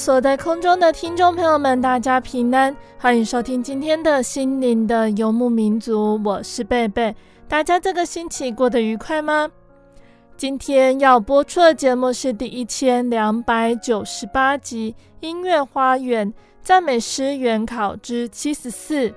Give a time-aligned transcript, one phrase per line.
[0.00, 7.14] 所在空中的听众朋友们，大家平安，欢迎收听今天的心灵的游牧民族，我是贝贝。
[7.46, 9.50] 大家这个星期过得愉快吗？
[10.38, 19.10] 今天要播出的节目是第一千两百九十八集《音乐花园赞美诗原考之七十四》。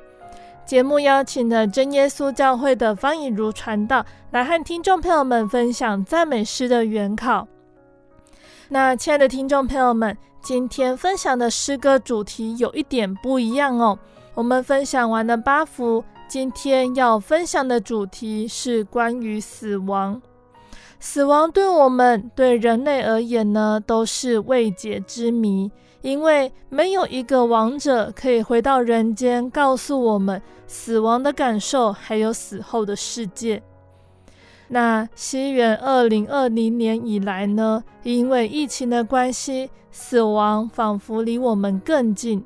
[0.66, 7.47] 节目邀请了真耶稣教会的方以如传道来和听众朋友们分享赞美诗的原考。
[8.74, 13.96] 那亲爱的听众朋友们，今天分享的诗歌主题有一点不一样哦。
[14.34, 20.20] 我们分享完了八幅，今天要分享的主题是关于死亡。
[21.00, 25.72] 死亡对我们对人类而言呢，都是未解之谜，
[26.02, 33.62] 因为没有一个亡者可以回到人间，告诉我们死亡的感受，还有死后的世界。
[34.69, 42.44] 那西元二零二零年以来呢，因为疫情的关系，死亡仿佛离我们更近。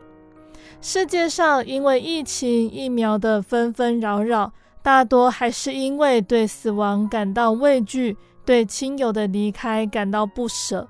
[0.81, 4.51] 世界上因为疫情疫苗的纷纷扰扰，
[4.83, 10.88] 大多还是因为对死亡感到畏惧，对亲友的离开感到不舍。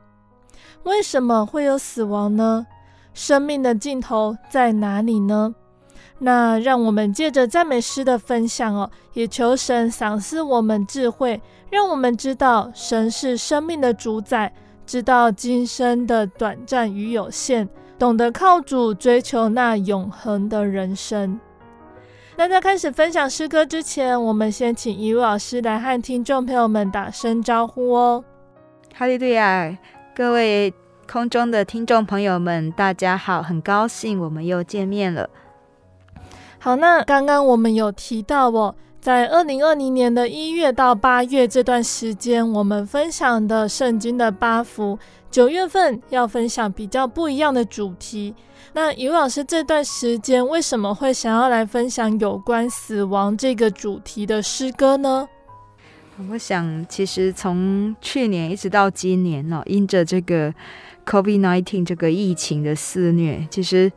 [0.83, 2.65] 为什么会有死亡呢？
[3.13, 5.55] 生命的尽头在哪里呢？
[6.19, 14.51] 那让我们借着赞美诗的分享哦，也求神赏赐我们智慧，让我们知道神是生命的主宰，
[14.85, 17.69] 知道今生的短暂与有限，
[17.99, 21.39] 懂得靠主追求那永恒的人生。
[22.35, 28.23] 那在开始分享诗歌之前，我们先请一位老师来和听众朋友们打声招呼哦。
[28.95, 29.77] 哈利路亚，
[30.15, 30.73] 各位
[31.11, 35.29] 空中的听众朋友们，大家好，很高兴我们又见面了。
[36.67, 44.99] 好，那刚刚我们有提到哦，在二零二零年的一月到八月这段时间，我们分享的圣经的八幅，
[45.31, 48.35] 九月份要分享比较不一样的主题。
[48.73, 55.25] 那于老师这段时间为什么会想要来分享有关死亡这个主题的诗歌呢？
[56.29, 60.53] 我想，其实从去年一直到今年哦，因着这个
[61.05, 63.89] COVID-19 这个疫情的肆虐，其实。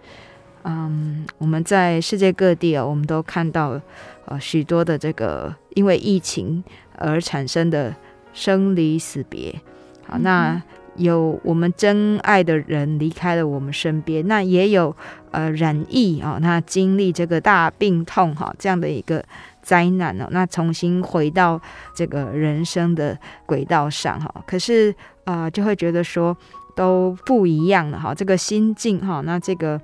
[0.65, 3.81] 嗯，我们在世界各地啊，我们都看到
[4.27, 6.63] 呃许多的这个因为疫情
[6.97, 7.95] 而产生的
[8.35, 9.55] 生离死别。
[10.07, 10.63] 好，那
[10.97, 14.95] 有我们真爱的人离开了我们身边，那也有
[15.31, 19.25] 呃染疫啊，那经历这个大病痛哈这样的一个
[19.63, 21.59] 灾难呢，那重新回到
[21.95, 24.45] 这个人生的轨道上哈。
[24.47, 24.95] 可是
[25.25, 26.37] 啊，就会觉得说
[26.77, 29.81] 都不一样了哈，这个心境哈，那这个。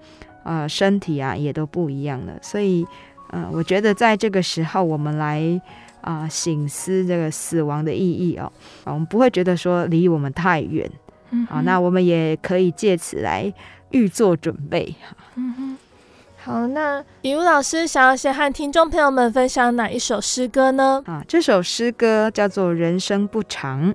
[0.46, 2.86] 呃，身体啊也都不一样了，所以，
[3.30, 5.60] 呃，我觉得在这个时候，我们来
[6.02, 8.52] 啊、呃、省思这个死亡的意义哦，
[8.84, 10.88] 我们不会觉得说离我们太远，
[11.32, 13.52] 嗯，好，那我们也可以借此来
[13.90, 14.94] 预做准备，
[15.34, 15.76] 嗯哼，
[16.44, 21.02] 好，那比如老师想要先和听众朋友们分享哪一首诗歌呢？
[21.06, 23.92] 啊，这首诗歌叫做《人生不长》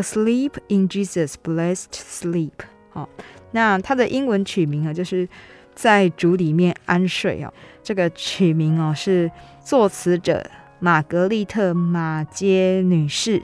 [0.00, 2.52] ，Asleep in Jesus Blessed Sleep，
[2.94, 3.06] 好，
[3.50, 5.28] 那它的英文取名啊就是。
[5.74, 7.52] 在主里面安睡哦，
[7.82, 9.30] 这个取名哦是
[9.64, 10.44] 作词者
[10.78, 13.42] 玛格丽特马杰女士。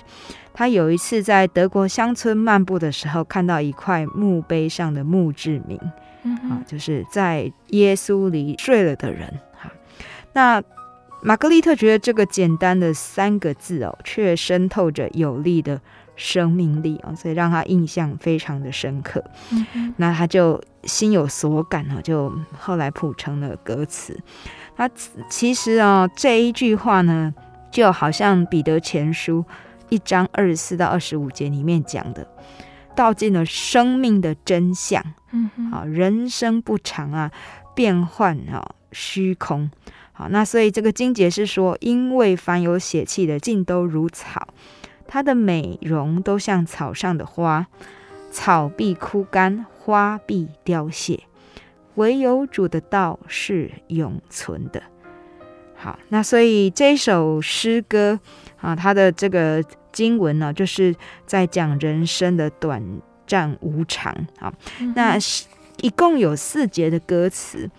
[0.53, 5.79] 她有一次在德国乡村漫步的时候，看到一块墓碑上的墓志铭，
[6.51, 9.33] 啊，就是在耶稣里睡了的人。
[9.57, 9.71] 哈，
[10.33, 10.61] 那
[11.23, 15.81] 玛格丽特觉得这个简单的三个字哦，却渗透着有力的
[16.19, 19.25] 生命力啊，所以让他印象非常的深刻。
[19.53, 24.19] 嗯，那他就心有所感哦，就后来谱成了歌词。
[24.77, 24.89] 那
[25.31, 27.33] 其实啊，这一句话呢，
[27.71, 29.45] 就好像彼得前书
[29.89, 32.27] 一章二十四到二十五节里面讲的，
[32.97, 35.03] 道尽了生命的真相。
[35.31, 37.31] 嗯，好，人生不长啊，
[37.75, 39.71] 变幻啊，虚空。
[40.13, 44.49] 好，那所以这个经节是说，因为凡有血气的，尽都如草，
[45.09, 47.67] 它的美容都像草上的花，
[48.31, 51.25] 草必枯干，花必凋谢，
[51.95, 54.83] 唯有主的道是永存的。
[55.75, 58.21] 好，那所以这首诗歌
[58.61, 60.95] 啊，它的这个经文呢，就是
[61.25, 64.15] 在讲人生的短暂无常。
[64.39, 64.53] 好，
[64.95, 65.17] 那
[65.81, 67.71] 一共有四节的歌词。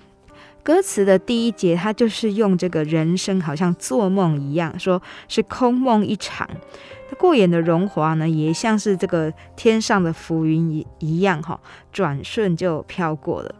[0.70, 6.48] 歌词的第一节，它就是用这个人生好像做梦一样，说是空梦一场。
[7.10, 11.60] 它过眼的荣华呢，也像是这个天上的浮云一一样，哈，
[11.92, 13.56] 转瞬就飘过了。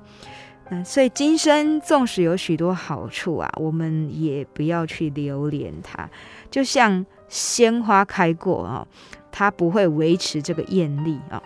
[0.70, 6.08] 那所以今生纵使有许多好处啊，我们也不要去留恋它。
[6.52, 8.86] 就像鲜花开过啊，
[9.32, 11.42] 它不会维持这个艳丽啊。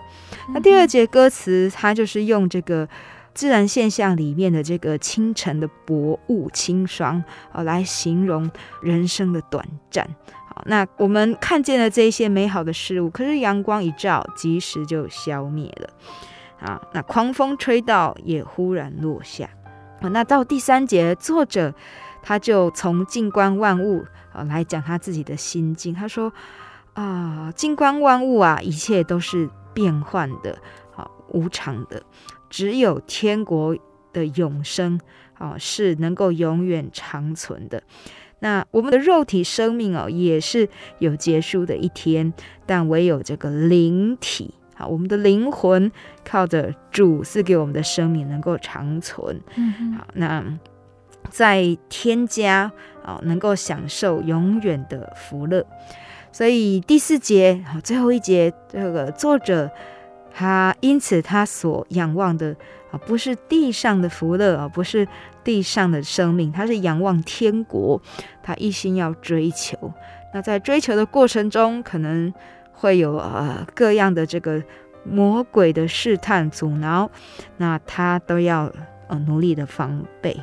[0.54, 2.86] 那第二节歌词，它就是用这个。
[3.33, 8.50] 自然现象里面的这个清晨的薄雾清霜啊，来形容
[8.81, 10.07] 人生的短暂。
[10.47, 15.89] 好，那我们看见了这些美好的事物，可是阳光一照，即时就消灭了。
[16.59, 19.50] 啊，那狂风吹到，也忽然落下。
[20.00, 21.74] 啊，那到第三节，作者
[22.21, 25.94] 他就从静观万物啊来讲他自己的心境。
[25.94, 26.31] 他说
[26.94, 30.57] 啊，静观万物啊，一切都是变幻的，
[30.95, 32.01] 啊，无常的。
[32.53, 33.75] 只有天国
[34.13, 35.00] 的永生
[35.33, 37.81] 啊，是能够永远长存的。
[38.41, 40.69] 那我们的肉体生命哦，也是
[41.00, 42.31] 有结束的一天，
[42.67, 45.91] 但唯有这个灵体啊，我们的灵魂
[46.23, 49.41] 靠着主赐给我们的生命能够长存。
[49.55, 50.45] 嗯，好，那
[51.31, 52.71] 在天家
[53.03, 55.65] 啊，能够享受永远的福乐。
[56.31, 59.71] 所以第四节啊，最后一节，这个作者。
[60.33, 62.56] 他因此，他所仰望的
[62.91, 65.07] 啊，不是地上的福乐啊，不是
[65.44, 68.01] 地上的生命，他是仰望天国。
[68.41, 69.94] 他一心要追求。
[70.33, 72.33] 那在追求的过程中，可能
[72.71, 74.62] 会有呃各样的这个
[75.06, 77.09] 魔鬼的试探阻挠，
[77.57, 78.71] 那他都要
[79.07, 80.36] 呃努力的防备。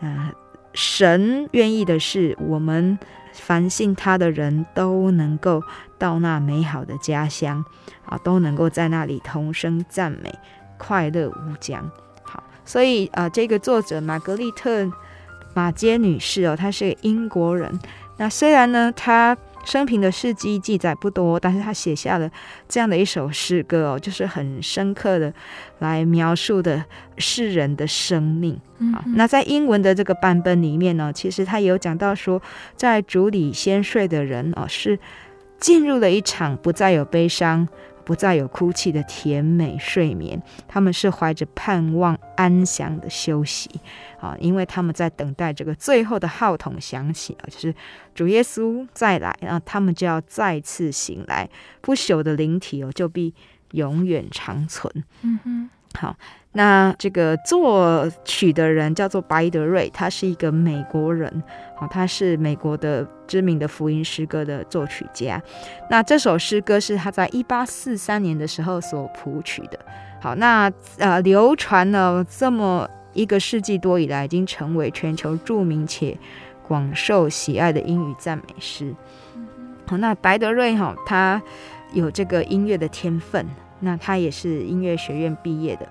[0.00, 0.30] 那
[0.74, 2.98] 神愿意的是，我们
[3.34, 5.62] 凡信他的人都能够
[5.98, 7.64] 到那美好的家乡。
[8.06, 10.30] 啊，都能够在那里同声赞美，
[10.76, 11.90] 快乐无疆。
[12.22, 14.86] 好，所以呃，这个作者玛格丽特
[15.54, 17.80] 马杰女士哦，她是个英国人。
[18.18, 19.34] 那虽然呢，她
[19.64, 22.30] 生平的事迹记载不多，但是他写下了
[22.68, 25.32] 这样的一首诗歌哦，就是很深刻的
[25.78, 26.84] 来描述的
[27.18, 28.60] 世人的生命。
[28.92, 32.40] 好，那在英文的这个版本里面呢，其实他有讲到说，
[32.76, 34.98] 在主里先睡的人哦，是
[35.58, 37.66] 进入了一场不再有悲伤。
[38.04, 43.70] 不再有哭泣的甜美睡眠，他们是怀着盼望安详的休息
[44.20, 47.74] 啊，因为他们在等待这个最后的号筒响起啊，就是
[48.14, 51.48] 主耶稣再来，然后他们就要再次醒来，
[51.80, 53.34] 不朽的灵体哦，就必
[53.72, 54.92] 永远长存。
[55.22, 56.16] 嗯哼，好。
[56.56, 61.42] 那这个作曲的人叫做白德瑞，他是一个美国人，
[61.74, 65.42] 好，他是美国的知名的福音诗歌的作曲家。
[65.90, 69.78] 那这首诗歌是他在一八四三年的时候所谱曲的。
[70.20, 76.16] 好，那呃，流传了这么一个世纪多以来，已经成为全球著名且
[76.62, 78.94] 广受喜爱的英语赞美诗。
[79.86, 81.42] 好，那白德瑞哈，他
[81.92, 83.44] 有这个音乐的天分，
[83.80, 85.88] 那他也是音乐学院毕业的。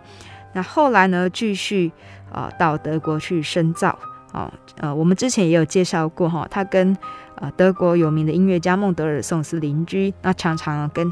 [0.53, 1.91] 那后来呢，继续
[2.31, 3.97] 啊、呃、到德国去深造
[4.31, 6.95] 啊，呃，我们之前也有介绍过哈，他跟
[7.35, 11.11] 呃德国有名的音乐家孟德尔颂是邻居，那常常跟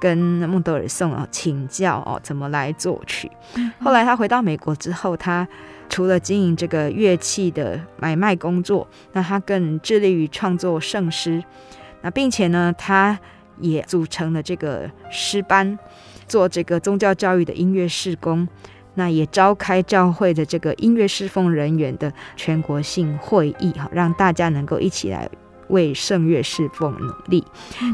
[0.00, 3.30] 跟孟德尔颂啊请教哦，怎么来作曲。
[3.80, 5.46] 后来他回到美国之后，他
[5.88, 11.42] 除了经营这个乐器的买卖工作，那他更致力于创作圣诗，
[12.02, 13.18] 那并且呢，他
[13.58, 15.76] 也组成了这个诗班。
[16.28, 18.46] 做这个宗教教育的音乐事工，
[18.94, 25.28] 那也召开教会的这个音乐侍奉人员的全国性会议，哈，让大家能够一起来
[25.68, 27.44] 为圣乐侍奉努力。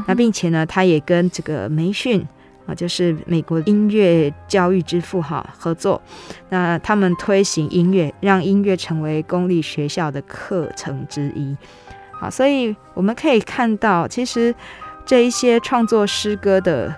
[0.07, 2.25] 那并且呢，他也跟这个梅逊
[2.65, 6.01] 啊，就是美国音乐教育之父哈合作，
[6.49, 11.55] 那他们推行音乐，让音乐成为公立学校的课程之一。
[12.11, 14.55] 好，所以我们可以看到，其实
[15.05, 16.95] 这一些创作诗歌的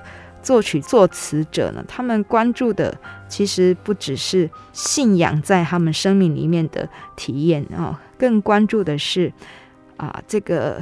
[0.48, 6.88] 作曲作词者呢，他们关注的其实不只是信仰在他们生命里面的
[7.18, 9.34] 体验哦，更关注的是
[9.98, 10.82] 啊这个。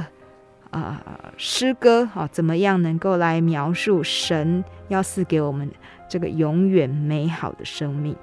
[0.70, 5.70] 啊、呃，诗歌啊，怎么样能够来描述神要赐给我们
[6.10, 8.14] 这个永远美好的生命？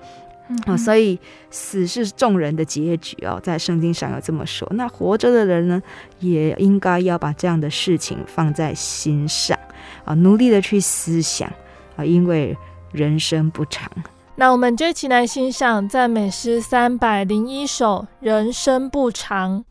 [0.50, 1.18] 嗯、啊，所以
[1.50, 4.68] 死是众人的结局哦，在圣经上有这么说。
[4.76, 5.82] 那活着的人呢，
[6.20, 9.58] 也应该要把这样的事情放在心上
[10.06, 11.52] 啊，努力的去思想
[11.96, 12.58] 啊，因为
[12.92, 13.90] 人生不长。
[14.36, 19.64] 那我们这期来欣赏赞美诗三百零一首《人生不长》。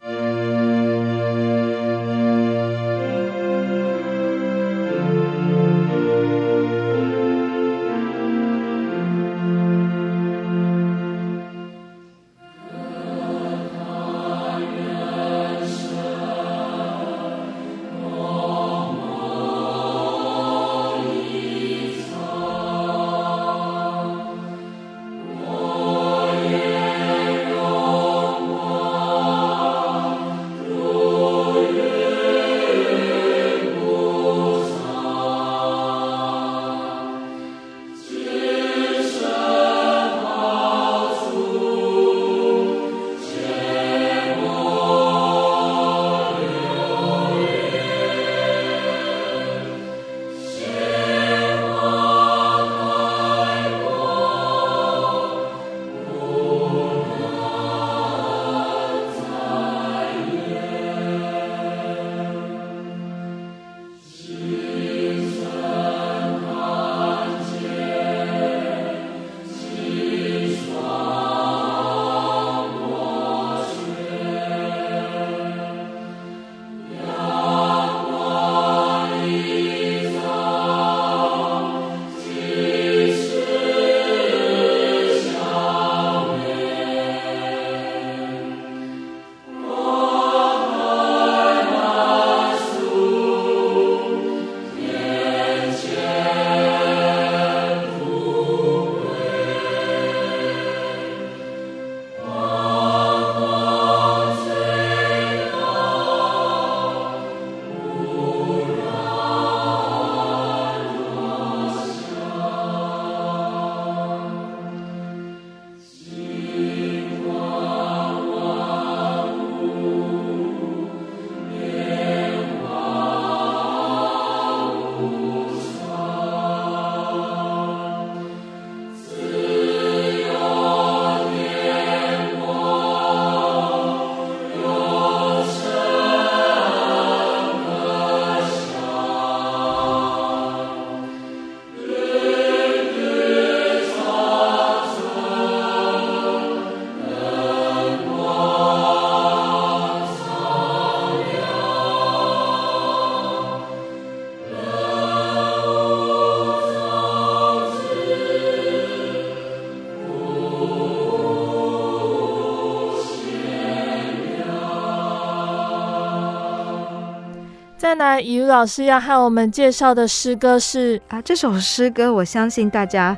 [168.23, 173.17] 以如老师要和我们介绍的诗歌是啊，这首诗歌我相信大家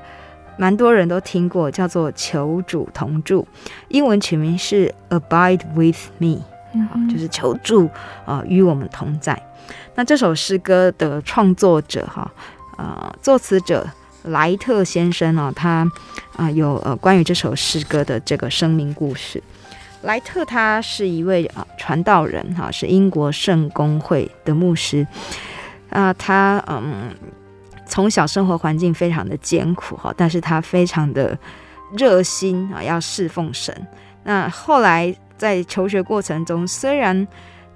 [0.56, 3.46] 蛮多人都听过，叫做《求主同住》，
[3.88, 6.36] 英文取名是《Abide with Me》，
[6.72, 7.86] 嗯，就是求助
[8.24, 9.40] 啊、呃、与我们同在。
[9.94, 12.30] 那这首诗歌的创作者哈，
[12.78, 13.86] 呃，作词者
[14.24, 15.86] 莱特先生呢，他
[16.36, 19.42] 啊、呃、有呃关于这首诗歌的这个生命故事。
[20.04, 25.06] 莱特他是一位啊传道人哈，是英国圣公会的牧师
[25.88, 26.12] 啊。
[26.12, 27.10] 他嗯，
[27.86, 31.36] 从小生活环境非常的艰苦哈，但是他非常的
[31.96, 33.74] 热心啊，要侍奉神。
[34.24, 37.26] 那后来在求学过程中，虽然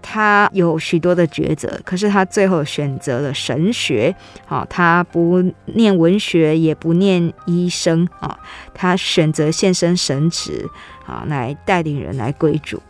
[0.01, 4.15] 他有许多的抉择，可是他最后选择了神学。
[4.47, 8.39] 好，他不念文学，也不念医生啊，
[8.75, 10.69] 他选择献身神职。
[11.09, 12.81] 啊，来带领人来归主。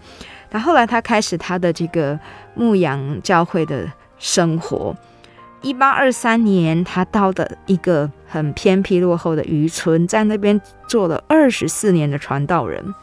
[0.51, 2.19] 那后来他开始他的这个
[2.55, 4.95] 牧羊教会的生活。
[5.61, 12.95] 一八二三年，他到的一个很偏僻落后的渔村，在那边做了二十四年的传道人。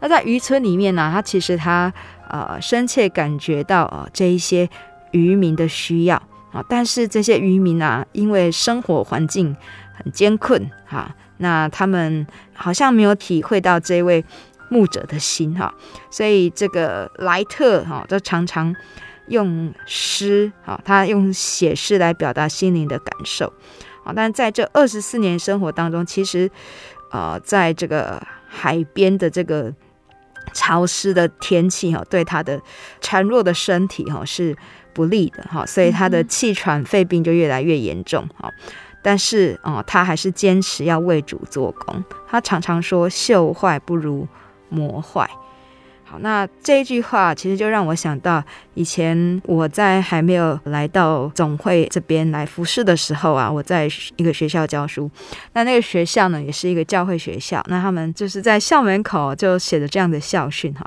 [0.00, 1.92] 那在渔村里面呢，他其实他
[2.28, 4.68] 呃深切感觉到啊、呃、这一些
[5.12, 6.16] 渔民的需要
[6.52, 9.56] 啊，但是这些渔民啊，因为生活环境
[9.94, 14.24] 很艰困哈，那他们好像没有体会到这位
[14.70, 15.74] 牧者的心哈，
[16.10, 18.74] 所以这个莱特哈，就常常
[19.26, 23.52] 用诗哈，他用写诗来表达心灵的感受
[24.04, 24.12] 啊。
[24.14, 26.48] 但在这二十四年生活当中，其实
[27.10, 29.74] 呃，在这个海边的这个
[30.54, 32.60] 潮湿的天气哈，对他的
[33.00, 34.56] 孱弱的身体哈是
[34.94, 38.48] 不利的哈，所以他的气喘肺病就越来越严重哈。
[39.02, 42.04] 但是啊，他还是坚持要为主做工。
[42.28, 44.28] 他常常说：“秀坏不如。”
[44.70, 45.28] 磨坏，
[46.04, 48.42] 好，那这一句话其实就让我想到
[48.74, 55.08] 以前我在还没有来到总会这边来服侍的时候啊，我在一个学校教书，
[55.52, 60.84] 那那个学校呢也是一个教会学校，那他们就是在校门口就写着这样的校训哈：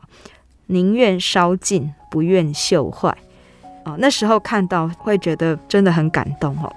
[0.67, 3.15] 宁愿烧尽，不愿绣坏。
[3.85, 6.69] 哦，那时候看到会觉得真的很感动哦。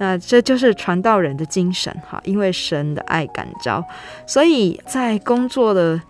[0.00, 3.84] 那这就是传道人的精神哈，因为神的爱感召，
[4.26, 6.00] 所以在工作的。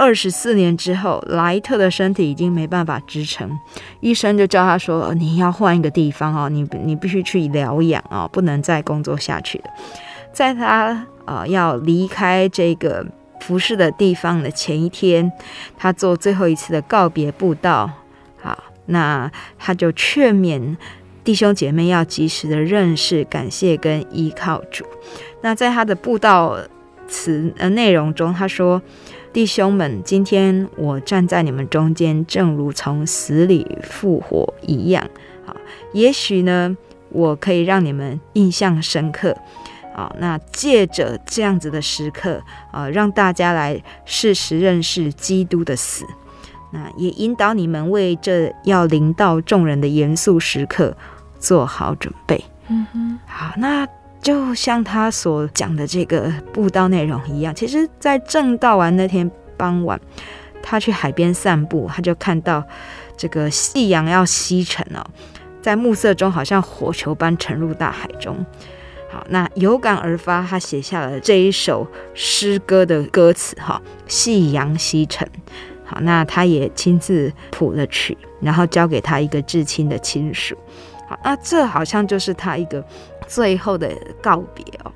[0.00, 3.50] 二十四年之后，莱特的身体已经没办法支撑，
[4.00, 9.64] 医生就叫他说：“你要换一个地方哦，你你必须去疗养啊，不能再工作下去了。”
[10.32, 13.04] 在他呃要离开这个
[13.40, 15.30] 服侍的地方的前一天，
[15.76, 17.90] 他做最后一次的告别布道。
[18.40, 20.78] 好，那他就劝勉
[21.22, 24.86] 弟兄姐妹要及时的认识、感谢跟依靠主。
[25.42, 26.56] 那在他的布道
[27.06, 28.80] 词呃内容中，他说。
[29.32, 35.08] 弟兄们，今天我站在你们中间，正如从死里复活一样。
[35.46, 35.54] 好，
[35.92, 36.76] 也许呢，
[37.10, 39.36] 我可以让你们印象深刻。
[39.94, 46.04] 好，那借着这样子的时刻，啊，让大家来事实认识基督的死。
[46.72, 50.96] 那也引导你们为这要临到众人的严肃时刻
[51.38, 52.44] 做好准备。
[52.66, 53.86] 嗯哼，好，那。
[54.22, 59.98] 就像他所讲的这个布道内容一样，其实，在正道完那天傍晚，
[60.62, 62.62] 他去海边散步，他就看到
[63.16, 65.02] 这个夕阳要西沉哦，
[65.62, 68.44] 在暮色中好像火球般沉入大海中。
[69.10, 75.26] 好，那有感而发，他写下了这一首诗歌的歌词哈，夕阳西沉。
[75.82, 80.54] 好，那他也亲自谱了曲，然后交给他一个至亲的亲属。
[81.08, 82.84] 好，那这好像就是他一个。
[83.30, 83.88] 最后的
[84.20, 84.90] 告别哦，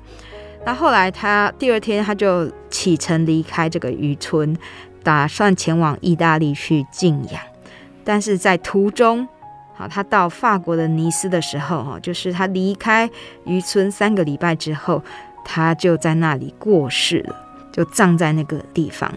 [0.65, 4.53] 那后来他第二天他就启程离开这个渔村，
[5.01, 7.41] 打算前往意大利去静养。
[8.03, 9.25] 但是在途中，
[9.73, 13.09] 好，他到法国的尼斯的时候，哈，就是他离开
[13.45, 15.01] 渔村三个礼拜之后，
[15.45, 17.35] 他就在那里过世了，
[17.71, 19.09] 就葬在那个地方。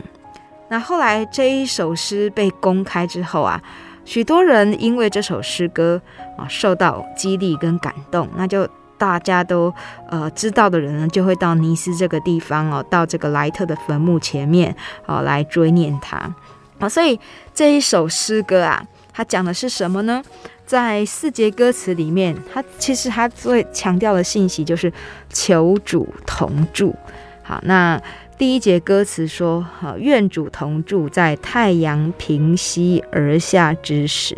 [0.69, 3.61] 那后来这一首诗被公开之后啊，
[4.05, 6.01] 许多人因为这首诗歌
[6.37, 8.69] 啊受到激励跟感动，那就。
[8.99, 9.73] 大家都
[10.11, 14.75] 呃知道的人呢，就会到尼斯这个地方哦，到这个莱特的坟墓前面
[15.07, 16.35] 哦，来追念他
[16.81, 17.19] 啊、所以
[17.53, 18.81] 这一首诗歌啊，
[19.13, 20.23] 它讲的是什么呢？
[20.65, 24.93] 在四节歌词里面，它其实它最强调的信息就是
[25.33, 26.95] 求主同住。
[27.43, 28.01] 好，那
[28.37, 34.37] 第一节歌词说：好，愿主同住在太阳平西而下之时。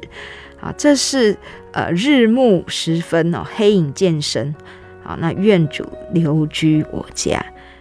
[0.60, 1.36] 啊，这是
[1.72, 4.54] 呃日暮时分哦，黑影渐深。
[5.02, 7.38] 好，那愿主留居我家。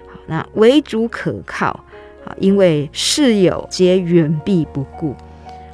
[0.07, 1.83] 好，那唯主可靠。
[2.23, 5.13] 好，因为室友皆远避不顾。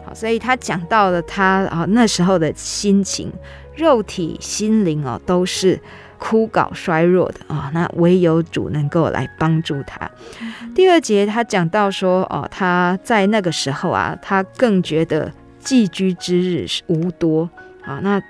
[0.03, 3.31] 好，所以他讲到了他啊那时候的心情，
[3.75, 5.79] 肉体心灵哦都是
[6.17, 7.69] 枯槁衰弱的啊。
[7.73, 10.09] 那唯有主能够来帮助他。
[10.41, 10.73] 嗯。
[10.73, 15.31] 第二节他讲到说哦，他在那个时候啊，他更觉得。
[15.65, 17.49] 寄居之日无多
[17.84, 18.21] 啊，那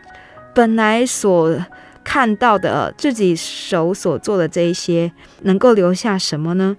[0.56, 1.56] 本来所
[2.04, 6.78] 看到的自己手所做的这一些，能够留下什么呢？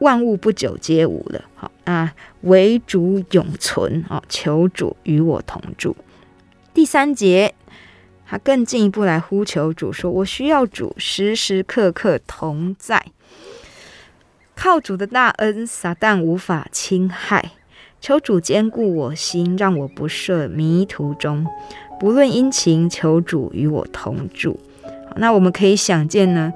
[0.00, 1.44] 万物不久皆无了。
[1.54, 5.94] 好啊，唯主永存啊，求主与我同住。
[6.72, 7.54] 第三节，
[8.26, 13.04] 他更进一步来呼求主，说：“我需要主时时刻刻同在，
[14.54, 17.52] 靠主的大恩，撒旦无法侵害。”
[18.00, 21.46] 求主坚固我心，让我不涉迷途中。
[22.00, 24.58] 不论阴晴，求主与我同住。
[25.16, 26.52] 那我们可以想见呢，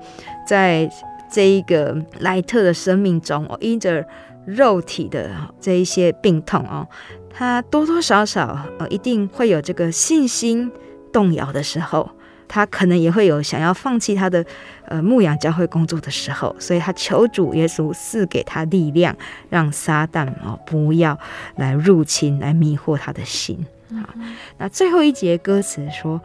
[0.46, 0.88] 在
[1.30, 4.06] 这一个莱特的生命中，哦，因着
[4.44, 6.86] 肉体的这一些病痛哦，
[7.30, 10.70] 他多多少少呃，一定会有这个信心
[11.12, 12.08] 动摇的时候。
[12.54, 14.44] 他可能也会有想要放弃他的
[14.84, 19.16] 呃牧羊教会工作的时候，所以他求主耶稣赐给他力量，
[19.48, 21.18] 让撒旦哦不要
[21.56, 23.64] 来入侵，来迷惑他的心。
[23.88, 24.14] 好，
[24.58, 26.20] 那最后一节歌词说：“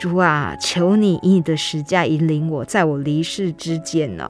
[0.00, 4.26] 主啊，求你以你的十架引领我，在我离世之间呢，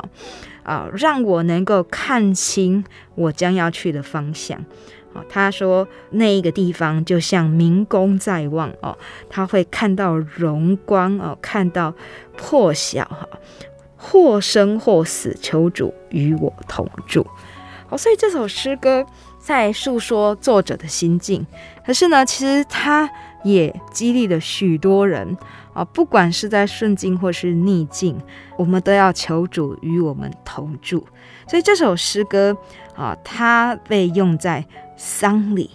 [0.64, 4.64] 啊，让我能够看清我将要去的方向。
[5.28, 8.96] 他说那一个地方就像明宫在望哦，
[9.28, 11.92] 他会看到荣光哦，看到
[12.36, 13.28] 破晓哈，
[13.96, 17.26] 或生或死，求主与我同住。
[17.90, 19.04] 哦，所以这首诗歌
[19.38, 21.46] 在诉说作者的心境，
[21.84, 23.08] 可是呢，其实他
[23.44, 25.36] 也激励了许多人
[25.72, 28.20] 啊，不管是在顺境或是逆境，
[28.56, 31.06] 我们都要求主与我们同住。
[31.46, 32.54] 所以这首诗歌
[32.94, 34.62] 啊，它被用在
[34.98, 35.70] 丧礼，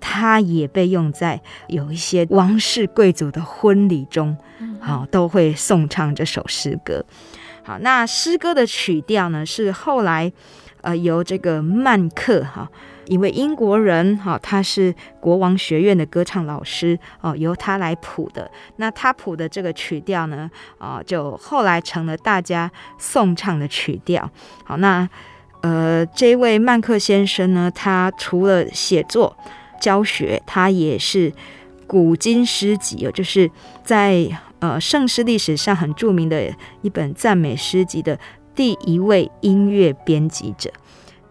[0.00, 4.36] 它也被用在有一些王室贵族的婚礼中，
[4.80, 7.04] 好，都会颂唱这首诗歌。
[7.62, 10.32] 好，那诗歌的曲调呢，是后来
[10.82, 12.68] 呃由这个曼克哈，
[13.06, 18.50] 一位英国人哈，他是国王学院的歌唱老师哦，由他来谱的。
[18.76, 24.28] 那他谱的这个曲调呢，啊，就后来成了大家颂唱的曲调。
[24.64, 25.08] 好，那。
[25.66, 29.36] 呃，这位曼克先生呢，他除了写作、
[29.80, 31.32] 教学，他也是
[31.88, 33.50] 古今诗集哦，就是
[33.82, 34.28] 在
[34.60, 38.16] 呃圣诗历史上很著名的一本赞美诗集的
[38.54, 40.70] 第一位音乐编辑者。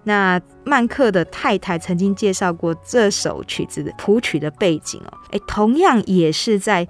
[0.04, 6.86] 那曼克的太太曾经介绍过这首曲子的谱曲的背景哦，诶，同样也是在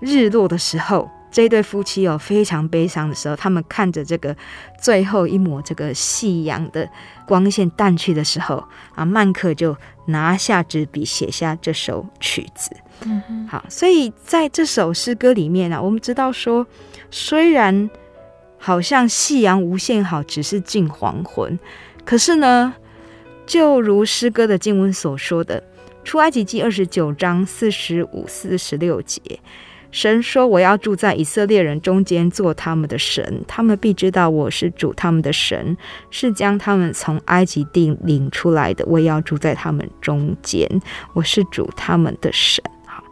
[0.00, 1.08] 日落的时候。
[1.30, 4.34] 这对夫妻哦非常悲伤的时候，他们看着这个
[4.80, 6.88] 最后一抹这个夕阳的
[7.26, 8.64] 光线淡去的时候，
[8.94, 12.70] 啊，曼克就拿下纸笔写下这首曲子。
[13.02, 16.66] 嗯哼，好，所以在这首诗歌里面呢、啊，我们知道说，
[17.10, 17.88] 虽然
[18.56, 21.58] 好像夕阳无限好，只是近黄昏，
[22.04, 22.74] 可是呢，
[23.46, 25.60] 就如诗歌的经文所说的，
[26.04, 29.20] 《出埃及记》二十九章四十五、四十六节。
[29.90, 35.76] 神说：“我要住在以色列人中间，做他们的神，他们必知道我是主他们的神，
[36.10, 38.84] 是将他们从埃及地领出来的。
[38.86, 40.68] 我也要住在他们中间，
[41.14, 43.02] 我是主他们的神。”好，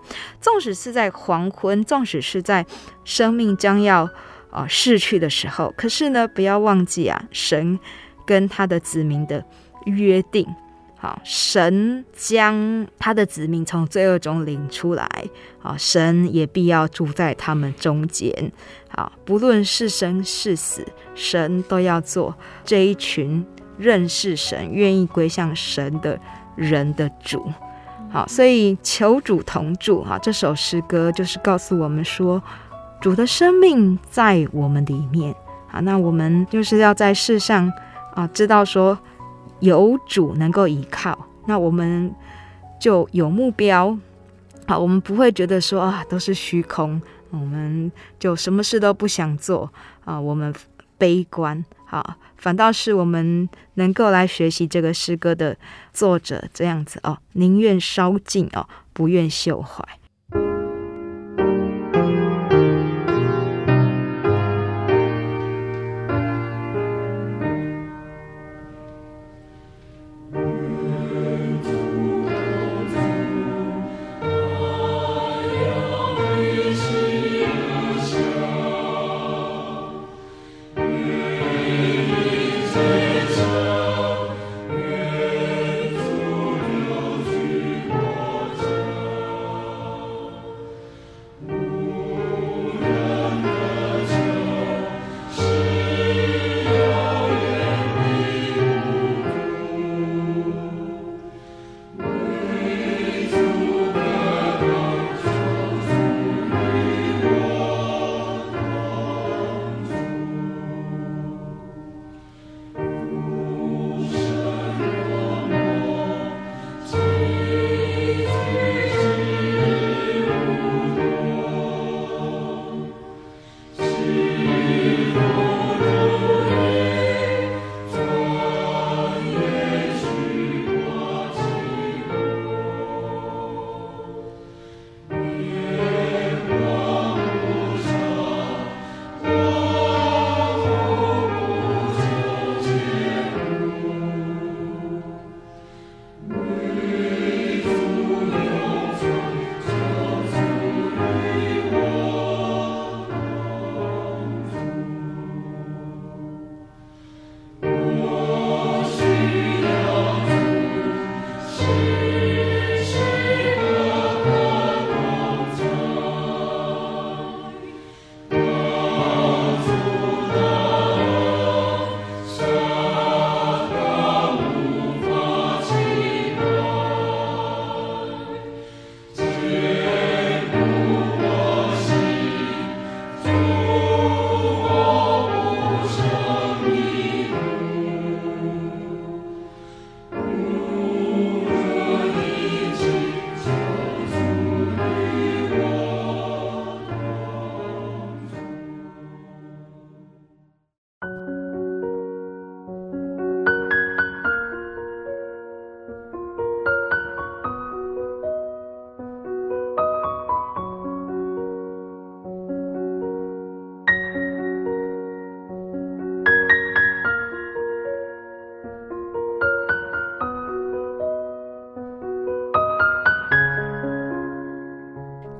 [0.40, 2.66] 纵使是在黄昏，纵使是在
[3.04, 4.04] 生命将要
[4.50, 7.80] 啊、呃、逝去的时候，可是呢，不要忘记啊，神
[8.26, 9.42] 跟他的子民的
[9.86, 10.46] 约定。
[11.06, 15.08] 好，神将他的子民从罪恶中领出来，
[15.60, 18.50] 好，神也必要住在他们中间。
[18.88, 23.46] 好，不论是生是死，神都要做这一群
[23.78, 26.18] 认识神、愿意归向神的
[26.56, 27.40] 人的主。
[28.10, 30.02] 好，所以求主同住。
[30.02, 32.42] 哈，这首诗歌就是告诉我们说，
[33.00, 35.32] 主的生命在我们里面。
[35.68, 37.72] 好，那我们就是要在世上
[38.16, 38.98] 啊，知道说。
[39.60, 42.14] 有主能够依靠，那我们
[42.80, 43.96] 就有目标。
[44.66, 49.72] 好，我们不会觉得说啊都是虚空，我们就什么事都不想做
[50.04, 50.52] 啊，我们
[50.98, 51.64] 悲观。
[51.84, 55.56] 好，反倒是我们能够来学习这个诗歌的
[55.92, 59.86] 作者这样子哦，宁愿烧尽哦，不愿朽坏。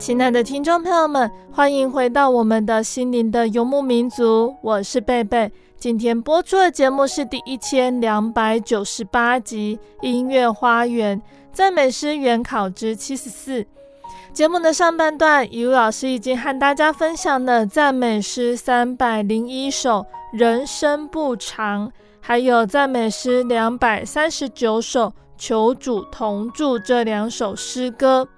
[0.06, 5.50] 亲爱的听众朋友们，欢迎回到我们的心灵的游牧民族，我是贝贝。
[5.76, 11.20] 今天播出的节目是第一千两百九十八集《音乐花园
[11.52, 13.62] 赞美诗原考之七十四》。
[14.32, 21.88] 节目的上半段，雨露老师已经和大家分享了赞美诗三百零一首《人生不长》，
[22.20, 28.28] 还有赞美诗两百三十九首《求主同住》这两首诗歌。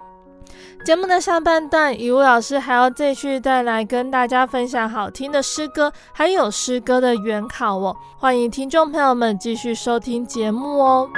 [0.85, 7.95] 节目的上半段，雨露老师还要继续再来跟大家分享好听的诗歌，还有诗歌的原考哦。
[8.17, 11.09] 欢迎听众朋友们继续收听节目哦。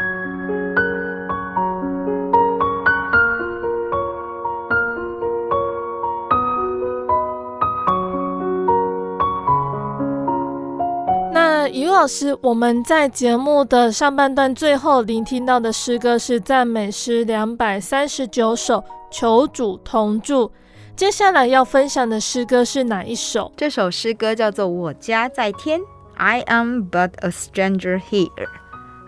[11.32, 18.82] 那雨露老师，我们在节目的上半段最后聆听到的诗歌是赞美诗两百三十九首。
[19.10, 20.50] 求主同住。
[20.96, 23.50] 接下来要分享的诗歌是哪一首？
[23.56, 25.80] 这首诗歌叫做《我家在天》
[26.16, 28.48] ，I am but a stranger here。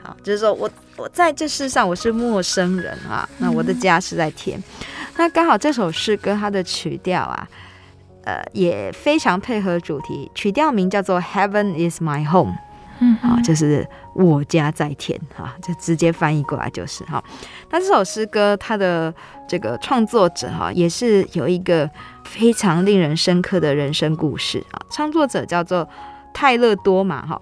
[0.02, 4.58] 好，就是说我我在这世上我是陌生人啊，那我的家是在天。
[4.58, 4.62] 嗯、
[5.16, 7.46] 那刚好这首诗歌它的曲调啊，
[8.24, 12.52] 呃，也非常配合主题，曲调名叫做《Heaven is my home》。
[13.00, 17.22] 嗯，啊，就是我家在天，哈，就直接翻译过来就是哈。
[17.70, 19.12] 那这首诗歌，它的
[19.52, 21.90] 这个创作者哈，也是有一个
[22.24, 24.80] 非常令人深刻的人生故事啊。
[24.90, 25.86] 创作者叫做
[26.32, 27.38] 泰勒多玛哈，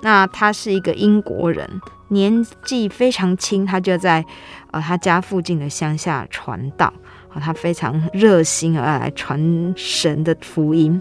[0.00, 1.68] 那他是一个英国人，
[2.08, 4.24] 年纪非常轻，他就在
[4.70, 6.90] 呃他家附近的乡下传道
[7.28, 10.98] 啊，他非常热心而来传神的福音。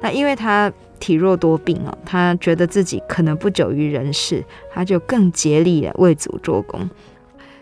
[0.00, 4.42] 那因为他体弱多病哦，他觉得自己可能不久于人世，
[4.72, 6.88] 他就更竭力的为主做工。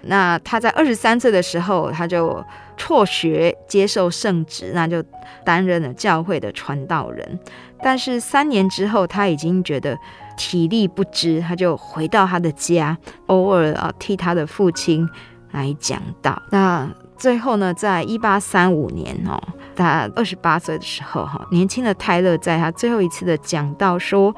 [0.05, 2.45] 那他在二十三岁的时候，他就
[2.77, 5.03] 辍学接受圣职，那就
[5.45, 7.39] 担任了教会的传道人。
[7.83, 9.97] 但是三年之后，他已经觉得
[10.37, 15.09] 体力不支，他就回到他的家，偶尔啊替他的父亲
[15.53, 16.41] 来讲道。
[16.51, 19.41] 那最后呢，在一八三五年哦。
[19.75, 24.35] 他二十八岁的时候，哈，年轻的泰勒在他最后一次的讲道说：“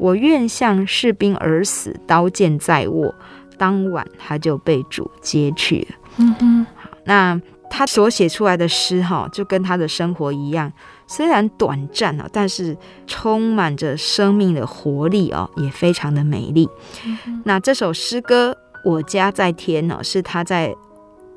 [0.00, 3.14] 我愿向士兵而死，刀剑在握。”
[3.60, 5.96] 当晚他就被主接去了。
[6.16, 6.66] 嗯哼，
[7.04, 10.72] 那他所写出来的诗，哈，就跟他的生活一样，
[11.06, 12.74] 虽然短暂啊，但是
[13.06, 16.66] 充满着生命的活力哦，也非常的美丽。
[17.04, 18.56] 嗯，那这首诗歌
[18.90, 20.74] 《我家在天》呢，是他在。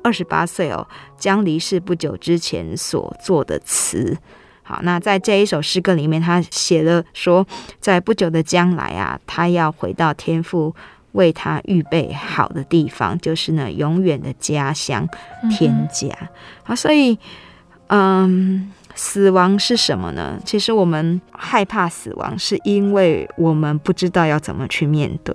[0.06, 4.14] 二十八岁哦，将离世不久之前所作的词。
[4.62, 7.46] 好，那在这一首诗歌里面，他写了说，
[7.80, 10.74] 在不久的将来啊，他要回到天父
[11.14, 15.08] 为他预备好的地方，就是呢，永远的家乡
[15.50, 16.08] 天家。
[16.62, 17.18] 好，所以，
[17.88, 20.38] 嗯，死亡是什么呢？
[20.44, 25.34] 其实我们害怕死亡，是因为我们不知道要怎么去面对。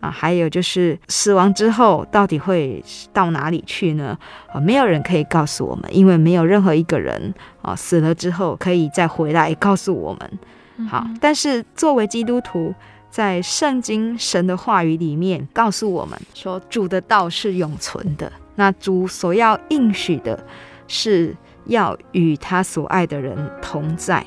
[0.00, 4.18] 啊，还有就是死亡之后到底会到哪里去呢？
[4.50, 10.88] 啊，没有人可以告诉我们，因为没有任何一个人啊死了之后可以再回来告诉我们。
[10.88, 12.74] 好，但是作为基督徒，
[13.10, 18.30] 在圣经神的话语里面告诉我们说，主的道是永存的。
[18.54, 20.44] 那主所要应许的
[20.86, 24.24] 是要与他所爱的人同在。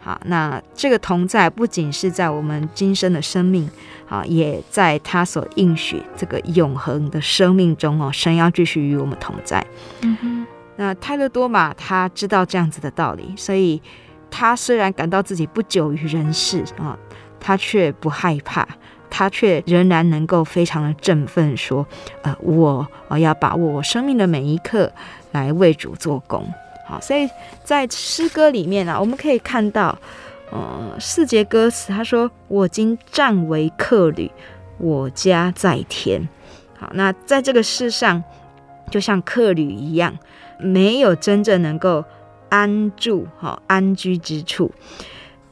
[0.00, 3.70] 好，那这个同在不仅是在我们今生的生命。
[4.08, 9.62] 啊，也在他所应许这个永恒的生命中哦，神要继续与我们同在。
[10.00, 13.78] 嗯哼，那泰勒多玛他知道这样子的道理，所以
[14.30, 16.98] 他虽然感到自己不久于人世啊，
[17.40, 18.66] 他却不害怕，
[19.08, 21.86] 他却仍然能够非常的振奋，说：
[22.22, 24.92] 呃，我我要把握我生命的每一刻
[25.32, 26.46] 来为主做工。
[26.86, 27.28] 好，所以
[27.64, 29.98] 在诗歌里面啊，我们可以看到。
[30.50, 34.30] 呃，四节歌词，他说：“我今暂为客旅，
[34.78, 36.26] 我家在天。”
[36.74, 38.24] 好，那在这个世上，
[38.90, 40.18] 就像客旅一样，
[40.58, 42.02] 没有真正能够
[42.48, 44.72] 安住、哈安居之处。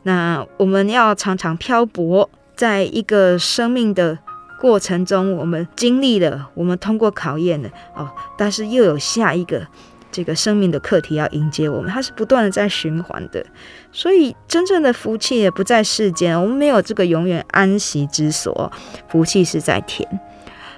[0.06, 4.16] 那我们要常常漂泊，在一个生命的
[4.60, 9.66] 过程中，我们经历了，我们通过考验了，哦，但是又有下一个。
[10.12, 13.44] 这个生命的课题要迎接我们，它是不断的在循环的，
[13.92, 18.72] 所以真正的福气也不在世间，我们没有这个永远安息之所，
[19.08, 20.08] 福气是在天。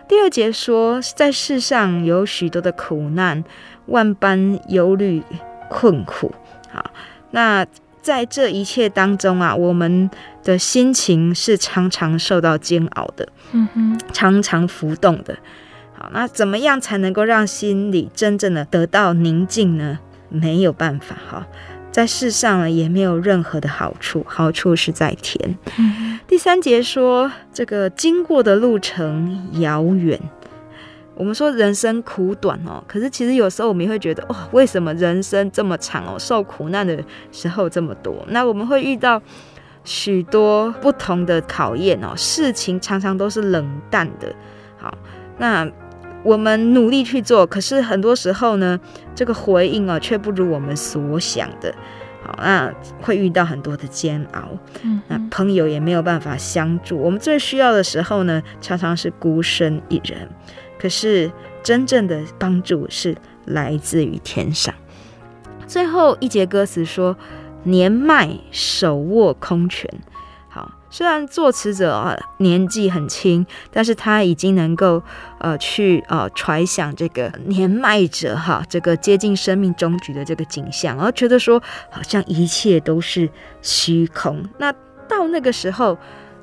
[0.09, 3.45] 第二节说，在世上有许多的苦难，
[3.87, 5.23] 万般忧虑
[5.69, 6.33] 困苦。
[6.73, 6.91] 好，
[7.31, 7.65] 那
[8.01, 10.11] 在这一切当中啊，我们
[10.43, 15.37] 的心情是常常受到煎熬的，嗯哼，常常浮动的。
[15.97, 19.99] 好，那怎么样才能够让心里真正的得到宁静呢？
[20.29, 21.47] 没有办法哈，
[21.91, 25.57] 在世上呢也没有任何的好处，好处是在天。
[25.79, 30.21] 嗯、第三节说，这个经过的路程遥远。
[31.19, 36.97] 我们说人生苦短哦，可是其实有时候我们也会觉得，哦，为什么人生这么长哦，受苦难的
[37.33, 38.25] 时候这么多？
[38.29, 39.21] 那我们会遇到
[39.83, 44.33] 许多不同的考验哦，事情常常都是冷淡的。
[44.79, 44.97] 好，
[45.39, 45.69] 那
[46.23, 48.79] 我们努力去做，可是很多时候呢，
[49.15, 51.75] 这个回应哦，却不如我们所想的。
[52.25, 54.49] 好，那会遇到很多的煎熬，
[54.85, 56.97] 嗯，那朋友也没有办法相助。
[56.97, 60.29] 我们最需要的时候呢，常常是孤身一人。
[60.79, 61.31] 可是
[61.63, 64.75] 真正的帮助是来自于天上。
[65.67, 67.17] 最后一节歌词说
[67.65, 69.91] ：“年迈手握空拳。”
[70.49, 75.03] 好，虽然作词者啊年纪很轻，但是他已经能够
[75.39, 83.29] 呃去呃揣想这个年迈者哈这个接近生命终局的这个景象，然后觉得说好像一切都是
[83.61, 84.43] 虚空。
[84.59, 84.73] 那
[85.09, 85.99] 到那个时候。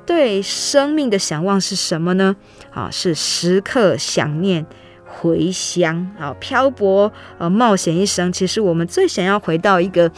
[0.06, 2.36] 对生命的想望是什么呢？
[2.72, 4.64] 啊，是时刻想念
[5.04, 8.32] 回乡，啊，漂泊呃冒险一生。
[8.32, 10.10] 其实我们最想要回到一个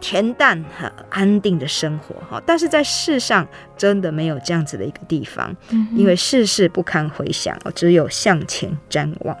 [0.00, 2.42] 恬淡和安定的生活，哈。
[2.46, 3.46] 但是在世上
[3.76, 5.54] 真的没有这样子的一个地方，
[5.94, 9.36] 因为世事不堪回想，只有向前瞻望。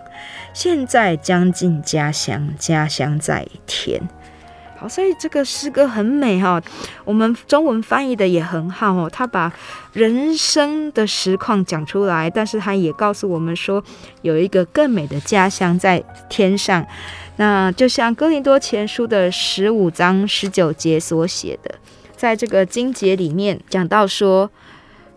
[0.52, 4.00] 现在将近家乡，家乡在天。
[4.78, 6.62] 好，所以这个诗歌很美哈，
[7.04, 9.08] 我们中文翻译的也很好哦。
[9.10, 9.50] 他把
[9.94, 13.82] 人生的实况讲出来，但是他也告诉我们说，
[14.20, 16.86] 有一个更美的家乡在天上。
[17.38, 21.74] 那就像哥林多前书的十五章十九节所写的，
[22.14, 24.50] 在这个经节里面讲到说，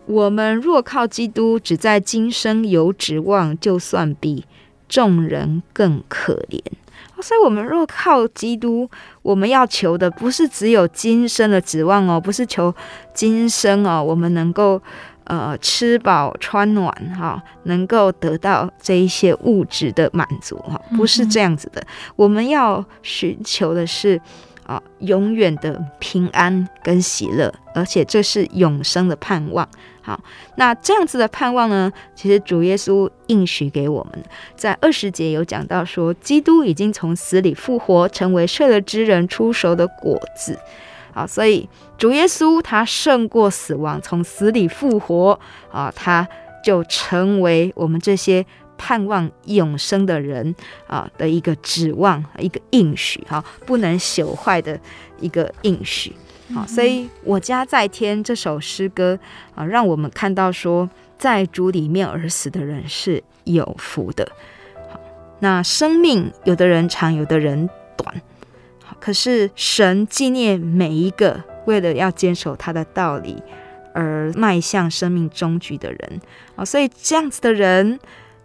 [0.05, 4.45] 我们若靠基督只在今生有指望，就算比
[4.87, 6.61] 众人更可怜。
[7.21, 8.89] 所以，我们若靠基督，
[9.21, 12.73] 我们要求的不是只有今生的指望哦，不是求
[13.13, 14.81] 今生哦，我们能够
[15.25, 21.83] 呃吃饱穿暖哈，能够得到这一些物质的满足哈，不是这样子的。
[22.15, 24.19] 我们要寻求的是
[24.65, 29.67] 啊，永远的平安跟喜乐，而且这是永生的盼望。
[30.09, 30.19] 好，
[30.55, 34.23] 那这样子的盼望呢，其实主耶稣应许给我们，
[34.55, 40.57] 在二十节有讲到说，基督已经从死里复活，成为睡了之人出熟的果子。
[41.13, 45.39] 好，所以主耶稣他胜过死亡，从死里复活
[45.71, 46.27] 啊，他
[46.65, 48.43] 就成为我们这些
[48.79, 50.55] 盼望永生的人
[50.87, 54.79] 啊的一个指望，一个应许，哈，不能朽坏的
[55.19, 56.15] 一个应许。
[56.53, 59.17] 好，所以我家在天这首诗歌
[59.53, 64.27] 啊，让我们看到说，在主里面而死的人是有福的。
[64.91, 64.99] 好，
[65.39, 68.21] 那生命有的人长，有的人短。
[68.83, 73.41] 好，可是神纪念每一个为了要坚守他的道理
[73.93, 76.21] 而迈向生命终局的人。
[76.55, 77.99] 啊，所以这样子的人，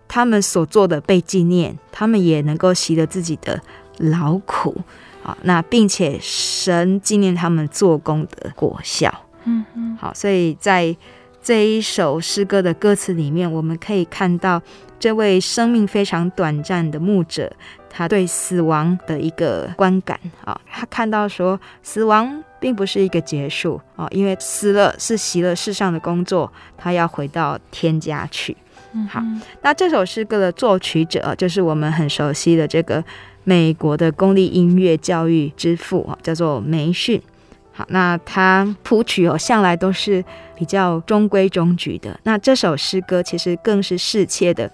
[0.07, 3.62] 他们所做的被纪念，他们也能够习得自己的
[3.97, 4.83] 劳苦。
[5.24, 9.10] 好，那并且神纪念他们做工的果效。
[9.44, 10.94] 嗯嗯，好，所以在
[11.42, 14.60] 这一首诗歌的歌词里面，我们可以看到
[15.00, 17.50] 这位生命非常短暂的牧者，
[17.88, 28.54] 他对死亡的一个观感啊，他看到说死亡并不是一个结束啊，因为死了是习了世上的工作，他要回到天家去。
[28.92, 29.22] 嗯，好，
[29.62, 33.02] 那这首诗歌的作曲者就是我们很熟悉的这个。
[33.45, 37.21] 美国的公立音乐教育之父叫做梅逊。
[37.73, 40.25] 好，那他谱曲哦，向来都是
[40.55, 42.19] 比较中规中矩的。
[42.23, 44.71] 那这首诗歌其实更是适切的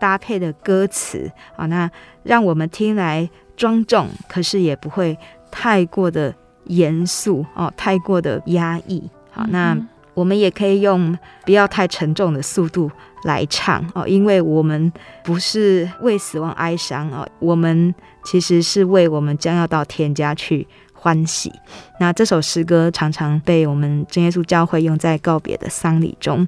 [0.00, 1.88] 搭配的歌词啊，那
[2.24, 5.16] 让我们听来庄重，可是也不会
[5.50, 9.08] 太过的严肃哦，太过的压抑。
[9.30, 9.76] 好，那
[10.20, 12.90] 我们也可以用不要太沉重的速度
[13.24, 14.92] 来唱哦，因为我们
[15.24, 17.94] 不是为死亡哀伤哦，我们。
[18.22, 21.50] 其实是为我们将要到天家去欢喜。
[21.98, 26.46] 那这首诗歌常常被我们真耶稣教会用在告别的丧礼中，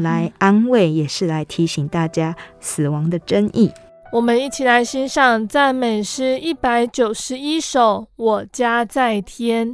[0.00, 3.70] 来安慰，也是来提醒大家死亡的真义。
[4.12, 9.68] 我们一起来欣赏赞美诗一百九十一首《我家在天》。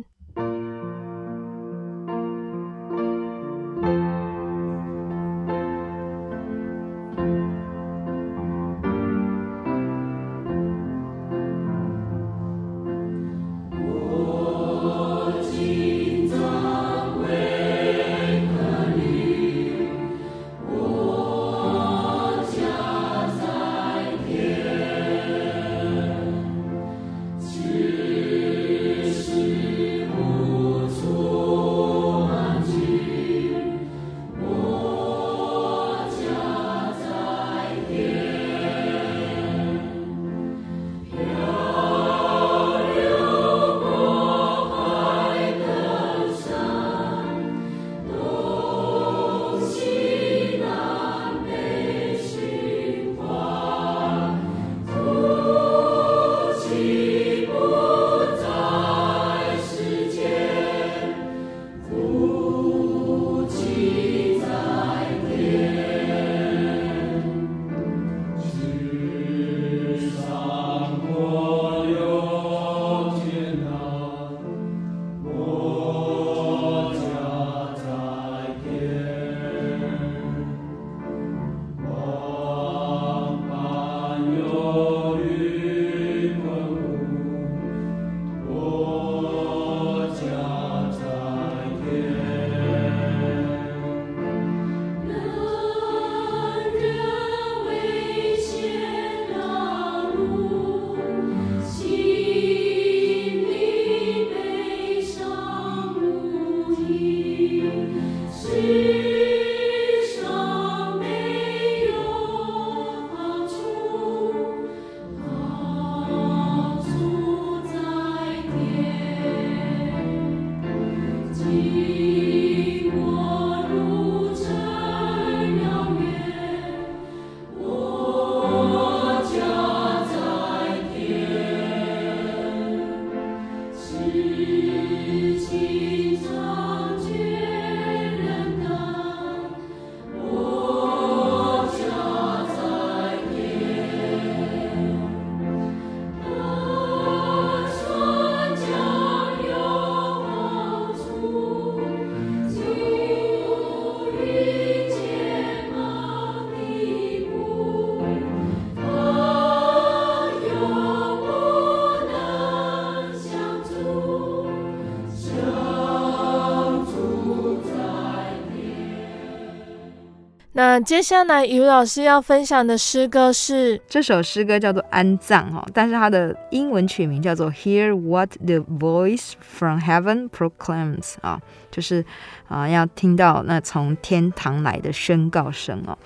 [170.59, 181.41] 那接下来于老师要分享的诗歌是这首诗歌叫做《安葬》哈，但是它的英文曲名叫做《Hear What the Voice from Heaven Proclaims》啊，
[181.71, 182.05] 就是
[182.49, 185.97] 啊要听到那从天堂来的宣告声哦。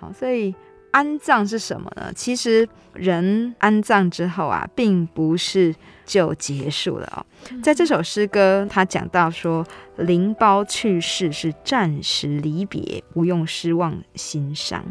[0.00, 0.52] 好，所以
[0.96, 2.10] 安葬是什么呢？
[2.14, 5.74] 其实人安葬之后啊，并不是。
[6.06, 7.26] 就结束了哦。
[7.60, 9.66] 在这首诗歌，他讲到说，
[9.96, 14.84] 灵包去世是暂时离别，不用失望心伤。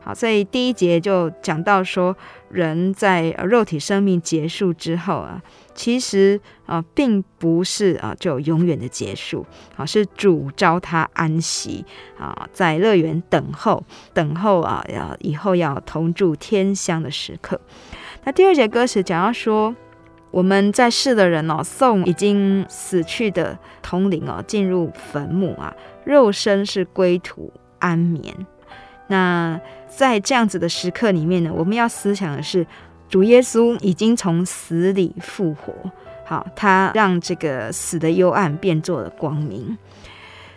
[0.00, 2.16] 好，所以第一节就讲到说，
[2.48, 5.42] 人在肉体生命结束之后啊，
[5.78, 11.84] 其实啊，并不是啊就永远的结束啊，是主召他安息
[12.18, 17.60] 啊，在乐园等候，等候啊，要以后要同住天乡的时刻。
[18.24, 19.74] 那第二节歌词讲到说。
[20.30, 25.74] 我们在世的人哦，送已经死去的同灵哦进入坟墓啊，
[26.04, 28.34] 肉身是归土安眠。
[29.06, 29.58] 那
[29.88, 32.66] 在这样子的时刻里面呢，我们要思想的是，
[33.08, 35.72] 主耶稣已经从死里复活，
[36.24, 39.76] 好，他让这个死的幽暗变作了光明。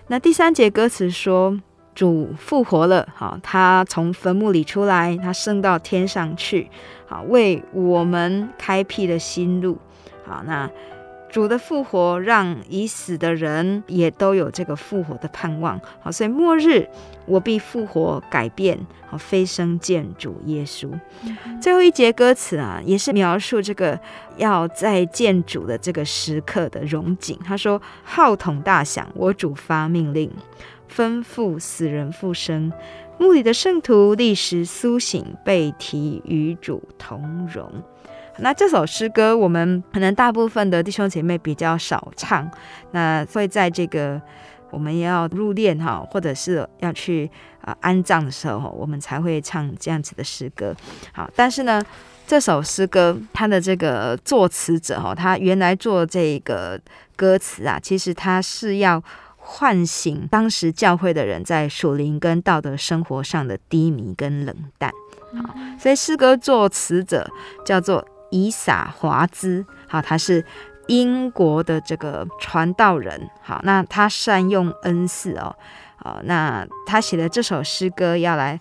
[0.07, 1.59] 那第三节歌词说。
[1.93, 6.69] 主复活了，好，他从坟墓里出来，他升到天上去，
[7.05, 9.77] 好，为我们开辟了新路，
[10.25, 10.71] 好，那
[11.31, 16.85] 主的复活让已死的人也都有这个复活的盼望，好，所以末日
[17.25, 18.77] 我必复活改变，
[19.07, 20.91] 好，飞升见主耶稣。
[21.61, 23.97] 最后一节歌词啊，也是描述这个
[24.35, 27.39] 要在见主的这个时刻的荣景。
[27.45, 30.29] 他说：“号筒大响，我主发命令。”
[30.93, 32.69] 吩咐死人复生，
[33.17, 37.71] 墓里的圣徒立时苏醒，被提与主同荣。
[38.41, 42.49] 那这首诗歌，我们可能大部分的弟兄姐妹比较少唱，
[42.91, 44.21] 那会在这个
[44.69, 47.29] 我们要入殓哈，或者是要去
[47.61, 50.75] 啊安葬的时候，我们才会唱这样子的诗歌。
[51.13, 51.81] 好，但是呢，
[52.25, 56.79] 这首诗歌它的这个作词者哈，他原来做这个
[57.15, 59.03] 歌词啊，其实他是要。
[59.43, 64.91] 唤醒当时教会的人在属灵跟道德生活上的低迷跟冷淡，
[65.33, 67.27] 好，所以诗歌作词者
[67.65, 70.43] 叫做以撒华兹，好，他是
[70.87, 75.55] 英国的这个传道人，好，那他善用恩赐哦，
[75.97, 78.59] 好，那他写的这首诗歌要来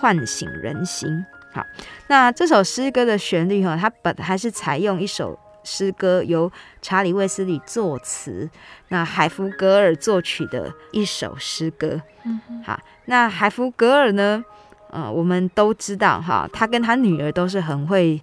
[0.00, 1.08] 唤醒人心，
[1.52, 1.62] 好，
[2.08, 5.38] 那这首诗歌的旋律哈，它本还是采用一首。
[5.62, 6.50] 诗歌由
[6.80, 8.48] 查理·卫斯理作词，
[8.88, 12.00] 那海弗格尔作曲的一首诗歌。
[12.24, 14.42] 嗯，好，那海弗格尔呢？
[14.88, 18.18] 呃，我们都知道哈，他跟他女儿都是很会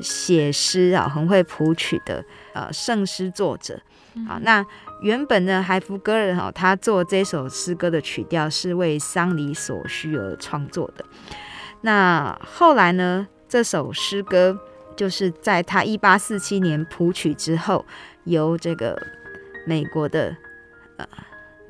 [0.00, 3.80] 写诗啊，很会谱曲的呃圣诗作者。
[4.28, 4.64] 好，那
[5.00, 11.04] 原本呢，海福格尔哈，他做这首诗歌的曲调是为丧礼所需而创作的。
[11.80, 14.58] 那后来呢，这首诗歌。
[14.96, 17.84] 就是在他一八四七年谱曲之后，
[18.22, 18.96] 由这个
[19.66, 20.36] 美国的
[20.98, 21.04] 呃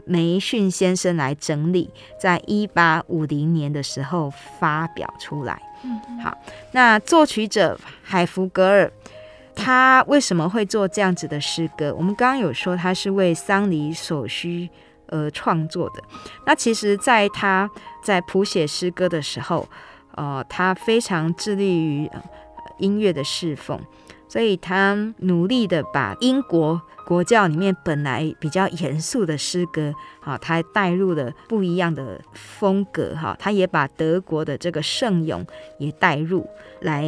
[0.05, 5.63] 梅逊先生来整理，在一八五零年的时候发表出来。
[6.23, 6.37] 好，
[6.73, 8.93] 那作曲者海弗格尔，
[9.55, 11.95] 他为什么会做这样子的诗歌？
[11.97, 14.69] 我们刚刚有说他是为丧礼所需
[15.09, 16.03] 而创作的。
[16.47, 17.71] 那其实，在他
[18.03, 19.69] 在谱写诗歌的时候，
[20.15, 22.11] 呃，他非常致力于。
[22.79, 23.81] 音乐的侍奉，
[24.35, 35.47] 所以他努力的把英国国教里面本来比较严肃的诗歌，哈，他带入了不一样的风格，哈，他也把德国的这个圣咏
[35.79, 36.45] 也带入
[36.81, 37.05] 来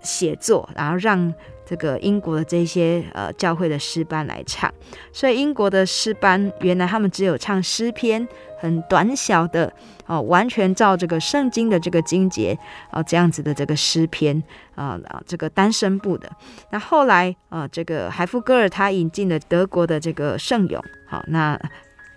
[0.00, 1.34] 写作，然后让
[1.66, 4.72] 这个英国的这些呃教会的诗班来唱，
[5.12, 8.28] 所以英国的诗班原来他们只有唱诗篇，
[8.60, 9.72] 很短小的。
[10.06, 12.58] 哦，完全照这个圣经的这个经节
[12.90, 14.42] 啊，这样子的这个诗篇
[14.74, 16.30] 啊啊，这个单声部的。
[16.70, 21.58] 那后来啊，这个海夫格尔他引进了德国的这个圣咏，好，那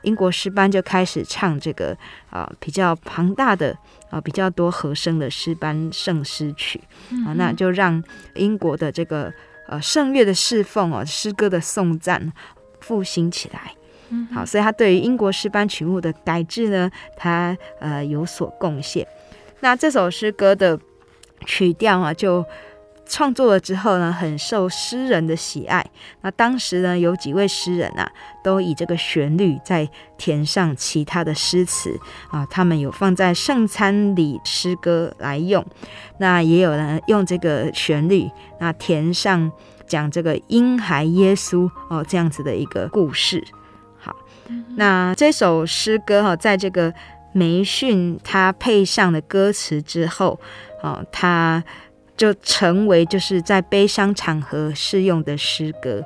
[0.03, 1.97] 英国诗班就开始唱这个
[2.29, 3.75] 啊比较庞大的
[4.09, 6.81] 啊比较多和声的诗班圣诗曲
[7.25, 8.03] 啊，那就让
[8.35, 9.33] 英国的这个
[9.67, 12.31] 呃圣乐的侍奉哦，诗歌的颂赞
[12.79, 13.73] 复兴起来。
[14.33, 19.05] 好，所以他对于英国诗班曲目的改制呢，他呃有所贡献。
[19.59, 20.79] 那这首诗歌的
[21.45, 22.45] 曲调啊，就
[23.05, 25.85] 创作了之后呢，很受诗人的喜爱。
[26.21, 28.09] 那当时呢，有几位诗人啊，
[28.43, 31.97] 都以这个旋律在填上其他的诗词
[32.29, 35.65] 啊，他们有放在圣餐里诗歌来用。
[36.19, 38.29] 那也有人用这个旋律，
[38.59, 39.51] 那填上
[39.87, 43.43] 讲这个婴孩耶稣哦这样子的一个故事。
[44.75, 46.93] 那这首诗歌哈，在这个
[47.33, 50.39] 梅逊他配上了歌词之后，
[50.81, 51.63] 哦，他
[52.15, 56.03] 就成为就是在悲伤场合适用的诗歌。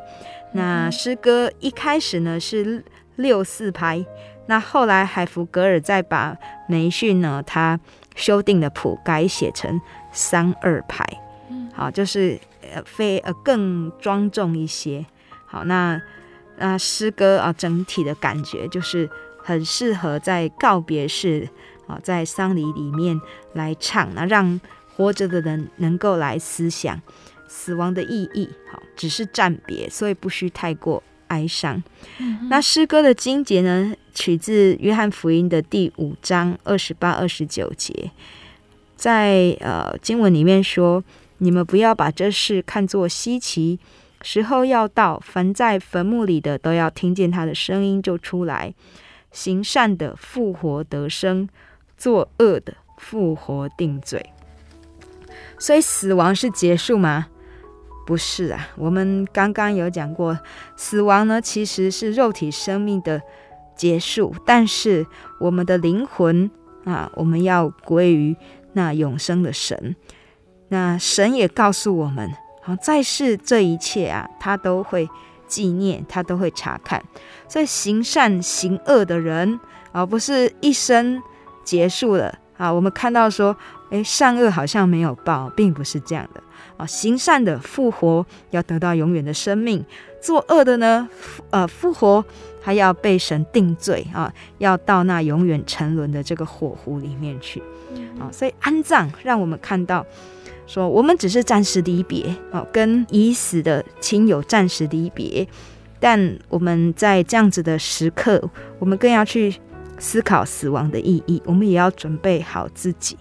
[0.53, 2.83] 那诗歌一开始呢是
[3.15, 4.03] 六四拍，
[4.47, 6.35] 那后来海弗格尔再把
[6.67, 7.79] 梅逊呢他
[8.15, 9.79] 修订的谱改写成
[10.11, 11.05] 三二拍，
[11.73, 12.37] 好，就是
[12.73, 15.05] 呃非呃更庄重一些。
[15.45, 16.01] 好，那
[16.57, 19.09] 那诗歌啊整体的感觉就是。
[19.43, 21.49] 很适合在告别式
[21.87, 23.19] 啊，在丧礼里面
[23.53, 24.61] 来唱，那让
[24.93, 27.01] 活着的人能够来思想
[27.47, 28.47] 死亡的意义。
[28.71, 31.81] 好，只是暂别，所以不需太过哀伤。
[32.19, 38.11] 嗯、那诗歌的经节呢，取自约翰福音的第五章二十八、二十九节，
[38.95, 41.03] 在呃经文里面说
[41.39, 43.79] ：“你们不要把这事看作稀奇，
[44.23, 48.73] 时候要到，凡在坟墓里的都要听见他的声音，就出来。”
[49.31, 51.47] 行善的复活得生，
[51.95, 54.33] 作恶的复活定罪。
[55.57, 57.27] 所以死亡是结束吗？
[58.05, 58.67] 不是啊。
[58.75, 60.37] 我们刚刚有讲过，
[60.75, 63.21] 死亡呢其实是肉体生命的
[63.73, 65.05] 结束，但是
[65.39, 66.51] 我们的灵魂
[66.83, 68.35] 啊，我们要归于
[68.73, 69.95] 那永生的神。
[70.67, 72.29] 那神也告诉我们，
[72.61, 75.09] 好，在世这一切啊，他都会。
[75.51, 77.03] 纪念他都会查看，
[77.45, 79.59] 所以行善行恶的人
[79.91, 81.21] 而不是一生
[81.65, 82.71] 结束了啊。
[82.71, 83.53] 我们看到说，
[83.89, 86.41] 诶，善恶好像没有报，并不是这样的
[86.77, 86.85] 啊。
[86.85, 89.83] 行善的复活要得到永远的生命，
[90.21, 91.09] 作恶的呢，
[91.49, 92.23] 呃，复活
[92.61, 97.61] 还要被神定罪啊，要到那永远沉沦的这个火湖里面去
[98.17, 98.31] 啊。
[98.31, 100.05] 所以安葬让我们看到。
[100.67, 105.45] 说我们只是暂时离别哦，跟已死的亲友暂时离别，
[105.99, 108.41] 但我们在这样子的时刻，
[108.79, 109.53] 我们更要去
[109.99, 111.41] 思考死亡的意义。
[111.45, 113.17] 我们也要准备好自己，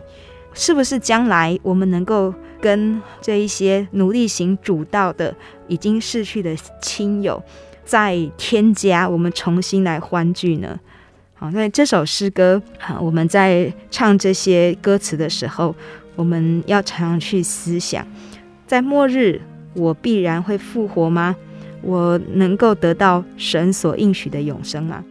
[0.54, 5.34] 是不是将来我们能够跟这一些努力行主道的
[5.66, 7.42] 已经逝去的亲友，
[7.84, 10.78] 在天家我们重新来欢聚呢？
[11.34, 12.62] 好，那这首诗歌，
[13.00, 15.74] 我们在唱这些歌词的时候。
[16.16, 18.06] 我们要常去思想，
[18.66, 19.40] 在末日，
[19.74, 21.36] 我必然会复活吗？
[21.82, 25.02] 我能够得到神所应许的永生吗？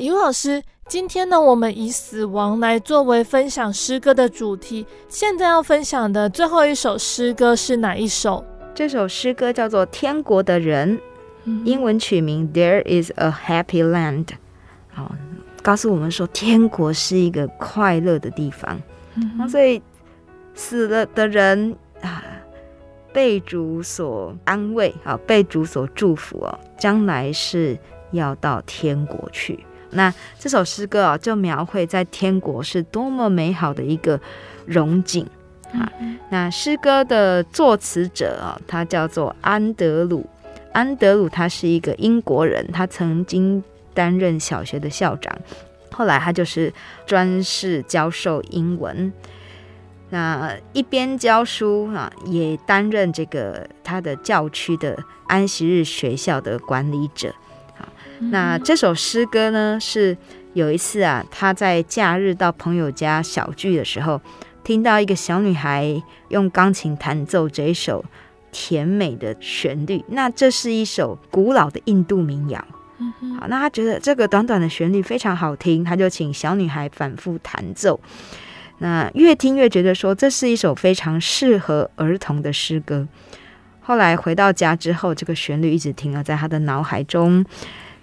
[0.00, 4.86] 那余老师，今天呢，我们以死亡来作为分享诗歌的主题。
[5.10, 8.42] 现在要分享的最后一首诗歌是哪一首？
[8.74, 10.98] 这首诗歌叫做《天国的人》，
[11.66, 14.24] 英文取名《There Is a Happy Land》。
[14.88, 15.14] 好，
[15.62, 18.80] 告诉我们说，天国是一个快乐的地方。
[19.16, 19.82] 嗯，所以
[20.54, 22.24] 死了的人啊，
[23.12, 27.78] 被主所安慰，啊，被主所祝福哦，将来是
[28.12, 29.62] 要到天国去。
[29.92, 34.20] 那这首诗歌啊，就描绘在天国是多么美好的一个
[34.66, 35.26] 荣景
[35.72, 35.90] 啊！
[36.30, 40.24] 那诗歌的作词者啊，他叫做安德鲁。
[40.72, 43.62] 安德鲁他是一个英国人，他曾经
[43.92, 45.36] 担任小学的校长，
[45.90, 46.72] 后来他就是
[47.04, 49.12] 专事教授英文。
[50.10, 57.34] 那一边教书啊，也担任这个他的教区的安息日学校的管理者。
[58.20, 60.16] 那这首诗歌呢，是
[60.52, 64.20] 有一次啊，他在假日到朋友家小聚的时候，
[64.62, 68.04] 听到一个小女孩用钢琴弹奏这一首
[68.52, 70.04] 甜美的旋律。
[70.08, 72.64] 那这是一首古老的印度民谣。
[73.40, 77.98] 好，那他觉得这个短短的旋律非常好听，他就请小女孩反复弹奏。
[78.78, 83.08] 那越听越觉得说，这是一首非常适合儿童的诗歌。
[83.80, 87.44] 后来回到家之后，这个旋律一直停留在他的脑海中。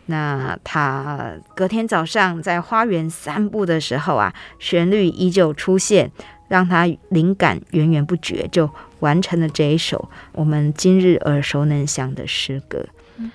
[0.08, 6.12] 那他隔天早上在花园散步的时候啊，旋律依旧出现，
[6.47, 12.86] 让他灵感源源不绝，就完成了这一首我们今日耳熟能详的诗歌。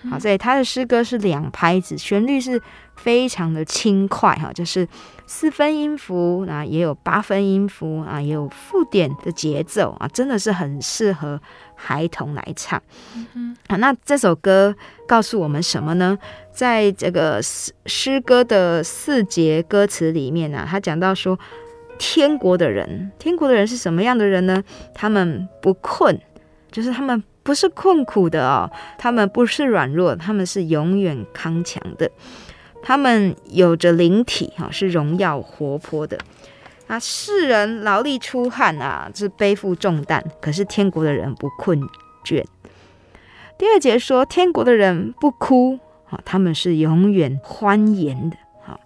[0.09, 2.63] 好，所以他的诗歌是两拍子，旋律是
[2.95, 4.87] 非常的轻快哈，就是
[5.27, 11.41] 四分音符啊，也有八分音符啊，也有附点的节奏啊，真的是很适合
[11.75, 12.81] 孩童来唱。
[13.69, 14.73] 好，那这首歌
[15.09, 16.17] 告诉我们什么呢？
[16.53, 21.39] 在这个诗诗歌的四节歌词里面呢、他讲到说，
[21.99, 24.63] 天国的人，天国的人是什么样的人呢？
[24.95, 26.21] 他们不困，
[26.71, 27.23] 就是他们。
[27.45, 32.09] 不是困苦的哦，他们不是软弱，他们是永远康强的。
[32.85, 36.17] 他们有着灵体哈，是荣耀活泼的。
[36.87, 41.81] 啊，世人劳力出汗啊，是背负重担，可是天国的人不困
[42.25, 42.45] 倦。
[43.59, 45.81] 第二节说，天国的人不哭
[46.13, 48.37] 啊，他们是永远欢颜的。
[48.65, 48.79] 哈，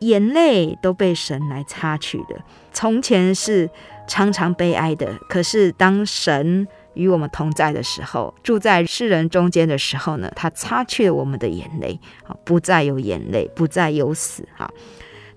[0.00, 2.42] 眼泪都被神来擦去的。
[2.72, 3.70] 从前是
[4.06, 6.68] 常常悲哀的，可是当神。
[6.96, 14.66] 与我们同在的时候，住在世人中间的时候呢，他擦去了我们的眼泪，啊，不再有眼泪，不再有死，哈。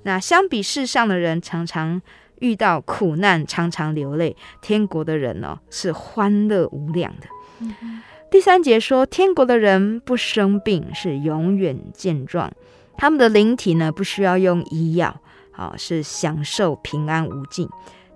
[0.03, 2.01] 那相比世上的人，常常
[2.39, 7.27] 遇到苦难，常常流泪，天国的人呢，是欢乐无量的。
[7.59, 8.01] 嗯、
[8.31, 12.51] 第三节说，天国的人不生病，是永远健壮，
[12.95, 15.19] 他们的灵体呢，不需要用医药，
[15.51, 17.67] 好，是享受平安无尽。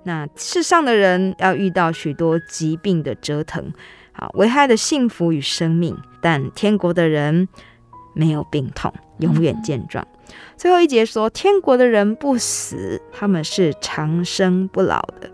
[0.03, 3.73] 那世上的人要遇到许多疾病的折腾，
[4.11, 7.47] 好，危害的幸福与生命，但天国的人
[8.13, 10.07] 没有病痛，永远健壮。
[10.55, 15.31] 最后一节说，天国的人不死，他们是长生不老的，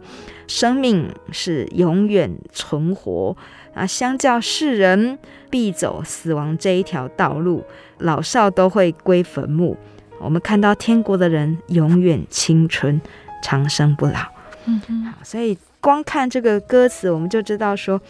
[0.47, 3.35] 生命是永远存活。
[3.73, 5.17] 啊，相较世人
[5.49, 7.63] 必走死亡这一条道路，
[7.99, 9.77] 老少都会归坟墓。
[10.19, 12.99] 我们看到天国的人永远青春，
[13.41, 14.19] 长生不老。
[14.65, 18.01] 嗯嗯，好，所以光看这个歌词，我们就知道说，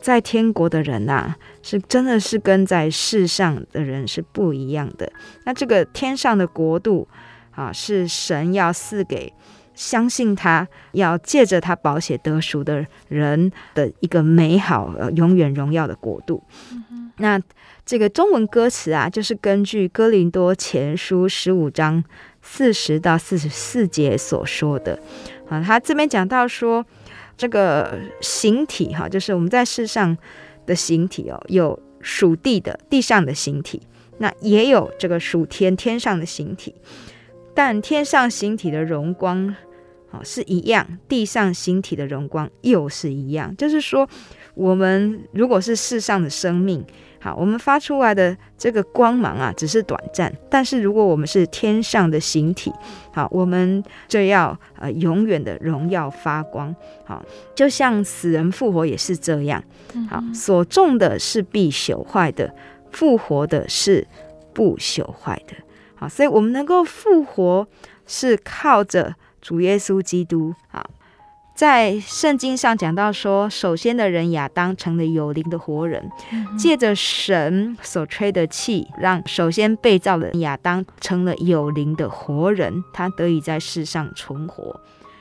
[0.00, 5.10] 在天国的人呐、啊，是真的是跟在世上的人是不一样的。
[5.44, 7.08] 那这个天上的国度
[7.56, 9.32] 啊，是神要赐给
[9.76, 16.42] 相信他、要借着他宝血得赎的人的一个美好、永远荣耀的国度。
[16.72, 17.40] 嗯、那
[17.84, 22.02] 这个中文歌词啊，就是根据哥林多前书十五章
[22.42, 24.98] 四十到四十四节所说的。
[25.48, 26.84] 啊，他这边讲到说，
[27.36, 30.16] 这个形体哈，就是我们在世上
[30.66, 33.80] 的形体哦，有属地的地上的形体，
[34.18, 36.74] 那也有这个属天天上的形体，
[37.54, 39.54] 但天上形体的荣光
[40.16, 44.08] 啊是一样，地上形体的荣光又是一样，就是说，
[44.54, 46.84] 我们如果是世上的生命。
[47.18, 50.32] 好，我们发出来的这个光芒啊，只是短暂。
[50.48, 52.72] 但是如果我们是天上的形体，
[53.12, 56.72] 好，我们就要呃永远的荣耀发光。
[57.04, 59.60] 好，就像死人复活也是这样。
[60.08, 62.54] 好，所种的是必朽坏的，
[62.92, 64.06] 复活的是
[64.52, 65.54] 不朽坏的。
[65.96, 67.66] 好，所以我们能够复活，
[68.06, 69.16] 是靠着
[69.46, 70.52] 主耶稣基督。
[70.66, 70.90] 好。
[71.54, 76.10] 在圣经上讲到说，首先的人亚当成了有灵的活人，
[76.58, 84.78] 借着神所吹的气，让首先被造的亚当成了有灵的活人，他得以在世上存活。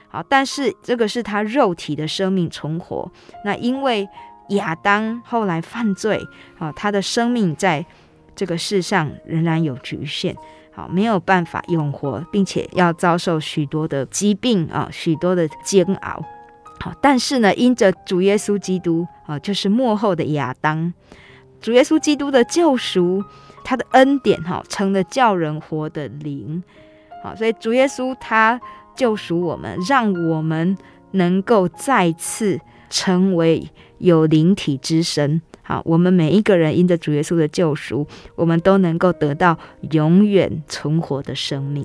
[0.09, 3.09] 好，但是这个是他肉体的生命存活。
[3.45, 4.05] 那因为
[4.49, 6.21] 亚当后来犯罪，
[6.59, 7.85] 啊，他的生命在
[8.35, 10.35] 这个世上仍然有局限。
[10.75, 16.21] 好，没有办法永活，并且要遭受许多的疾病啊，许多的煎熬。
[16.81, 20.93] 好，但是呢，因着主耶稣基督啊，就是末后的亚当，
[21.61, 23.23] 主耶稣基督的救赎，
[23.63, 26.61] 他的恩典哈，成了叫人活的灵。
[27.23, 28.59] 好，所以主耶稣他
[28.95, 30.77] 救赎我们，让我们
[31.11, 32.59] 能够再次
[32.89, 33.69] 成为
[33.99, 35.41] 有灵体之身。
[35.67, 38.05] 好，我们每一个人因着主耶稣的救赎，
[38.35, 39.57] 我们都能够得到
[39.91, 41.83] 永远存活的生命。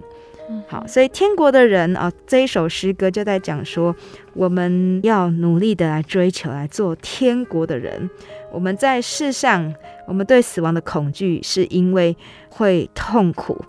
[0.69, 3.97] 好，所以天国的人啊，这一首诗歌就在讲说，
[4.35, 8.11] 我们要努力的来追求，来做天国的人。
[8.53, 9.73] 我们在世上，
[10.07, 12.15] 我们对死亡的恐惧，是因为
[12.51, 13.65] 会痛苦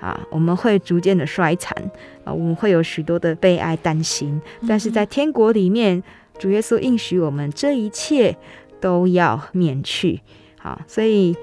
[0.00, 1.76] 啊，我们会逐渐的衰残
[2.24, 4.40] 啊，我们会有许多的悲哀担心。
[4.66, 6.02] 但是在天国里面，
[6.38, 8.36] 主耶稣应许我们这一切。
[8.82, 10.20] 都要免去。
[10.58, 11.34] 好，所以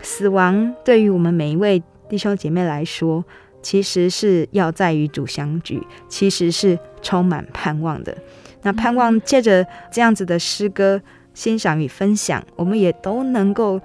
[0.00, 3.24] 死亡对于我们每一位弟兄姐妹来说，
[3.60, 8.16] 其实是要在与主相聚，其实是充满盼望的。
[8.62, 11.00] 那盼望借着这样子的诗歌
[11.32, 13.80] 欣赏与分享，我们也都能够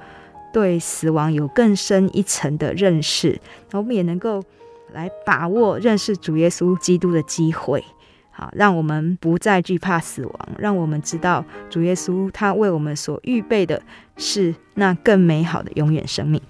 [0.53, 3.39] 对死亡有更深一层的认识，
[3.71, 4.43] 那我们也能够
[4.93, 7.83] 来把握认识主耶稣基督的机会。
[8.31, 13.81] 好，让我们不再惧怕死亡，让我们知道主耶稣他为我们所预备的
[14.17, 16.41] 是那更美好的永远生命。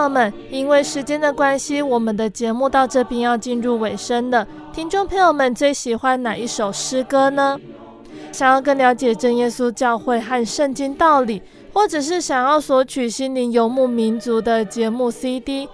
[0.00, 4.48] 朋友们，因为时间的关系，我们的节目到这边要进入尾声了。
[4.72, 7.60] 听众朋友们最喜欢哪一首诗歌呢？
[8.32, 11.42] 想要更了解真耶稣教会和圣经道理，
[11.74, 15.68] 或者是想要索取心灵游牧民族的节目 CD，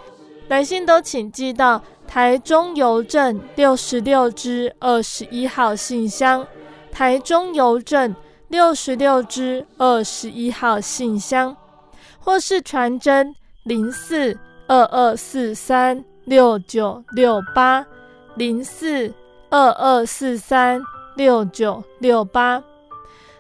[0.49, 6.45] 来信都请寄到台中邮政六十六支二十一号信箱。
[6.91, 8.13] 台中邮政
[8.49, 11.57] 六十六支二十一号信箱，
[12.19, 13.33] 或是传真。
[13.67, 14.39] 零四
[14.69, 17.85] 二二四三六九六八，
[18.37, 19.13] 零四
[19.51, 20.81] 二二四三
[21.17, 22.63] 六九六八。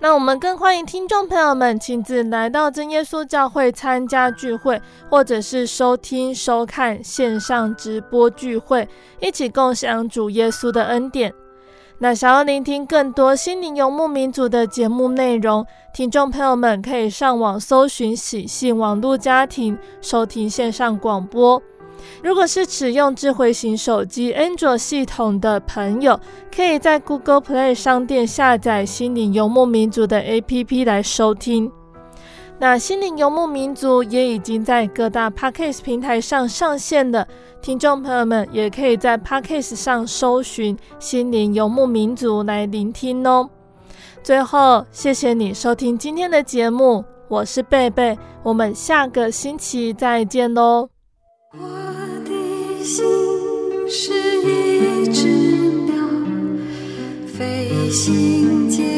[0.00, 8.88] 那我们更欢迎听众朋友们亲自来到真耶稣教会参加聚会，或者是收听收看线上直播聚会，
[9.20, 11.32] 一起共享主耶稣的恩典。
[11.98, 21.60] 那想要聆听更多心灵游牧民族的节目内容，听众朋友们可以上网搜寻喜信网络家庭，收听线上广播。
[22.22, 26.20] 如果是使用智慧型手机安卓系统的朋友，
[26.54, 31.72] 可以在 Google Play 商店下载心灵游牧民族的 APP 来收听。
[32.58, 37.28] 那心灵游牧民族也已经在各大 Podcast 平台上上线了，
[37.60, 43.50] 听众朋友们也可以在 Podcast 上搜寻心灵游牧民族来聆听哦。
[44.22, 50.88] 最后，谢谢你收听今天的节目，我是贝贝，我们下个星期再见喽。
[51.52, 51.58] 我
[52.24, 53.04] 的心
[53.86, 55.28] 是一只
[55.84, 55.94] 鸟，
[57.26, 58.95] 飞行间。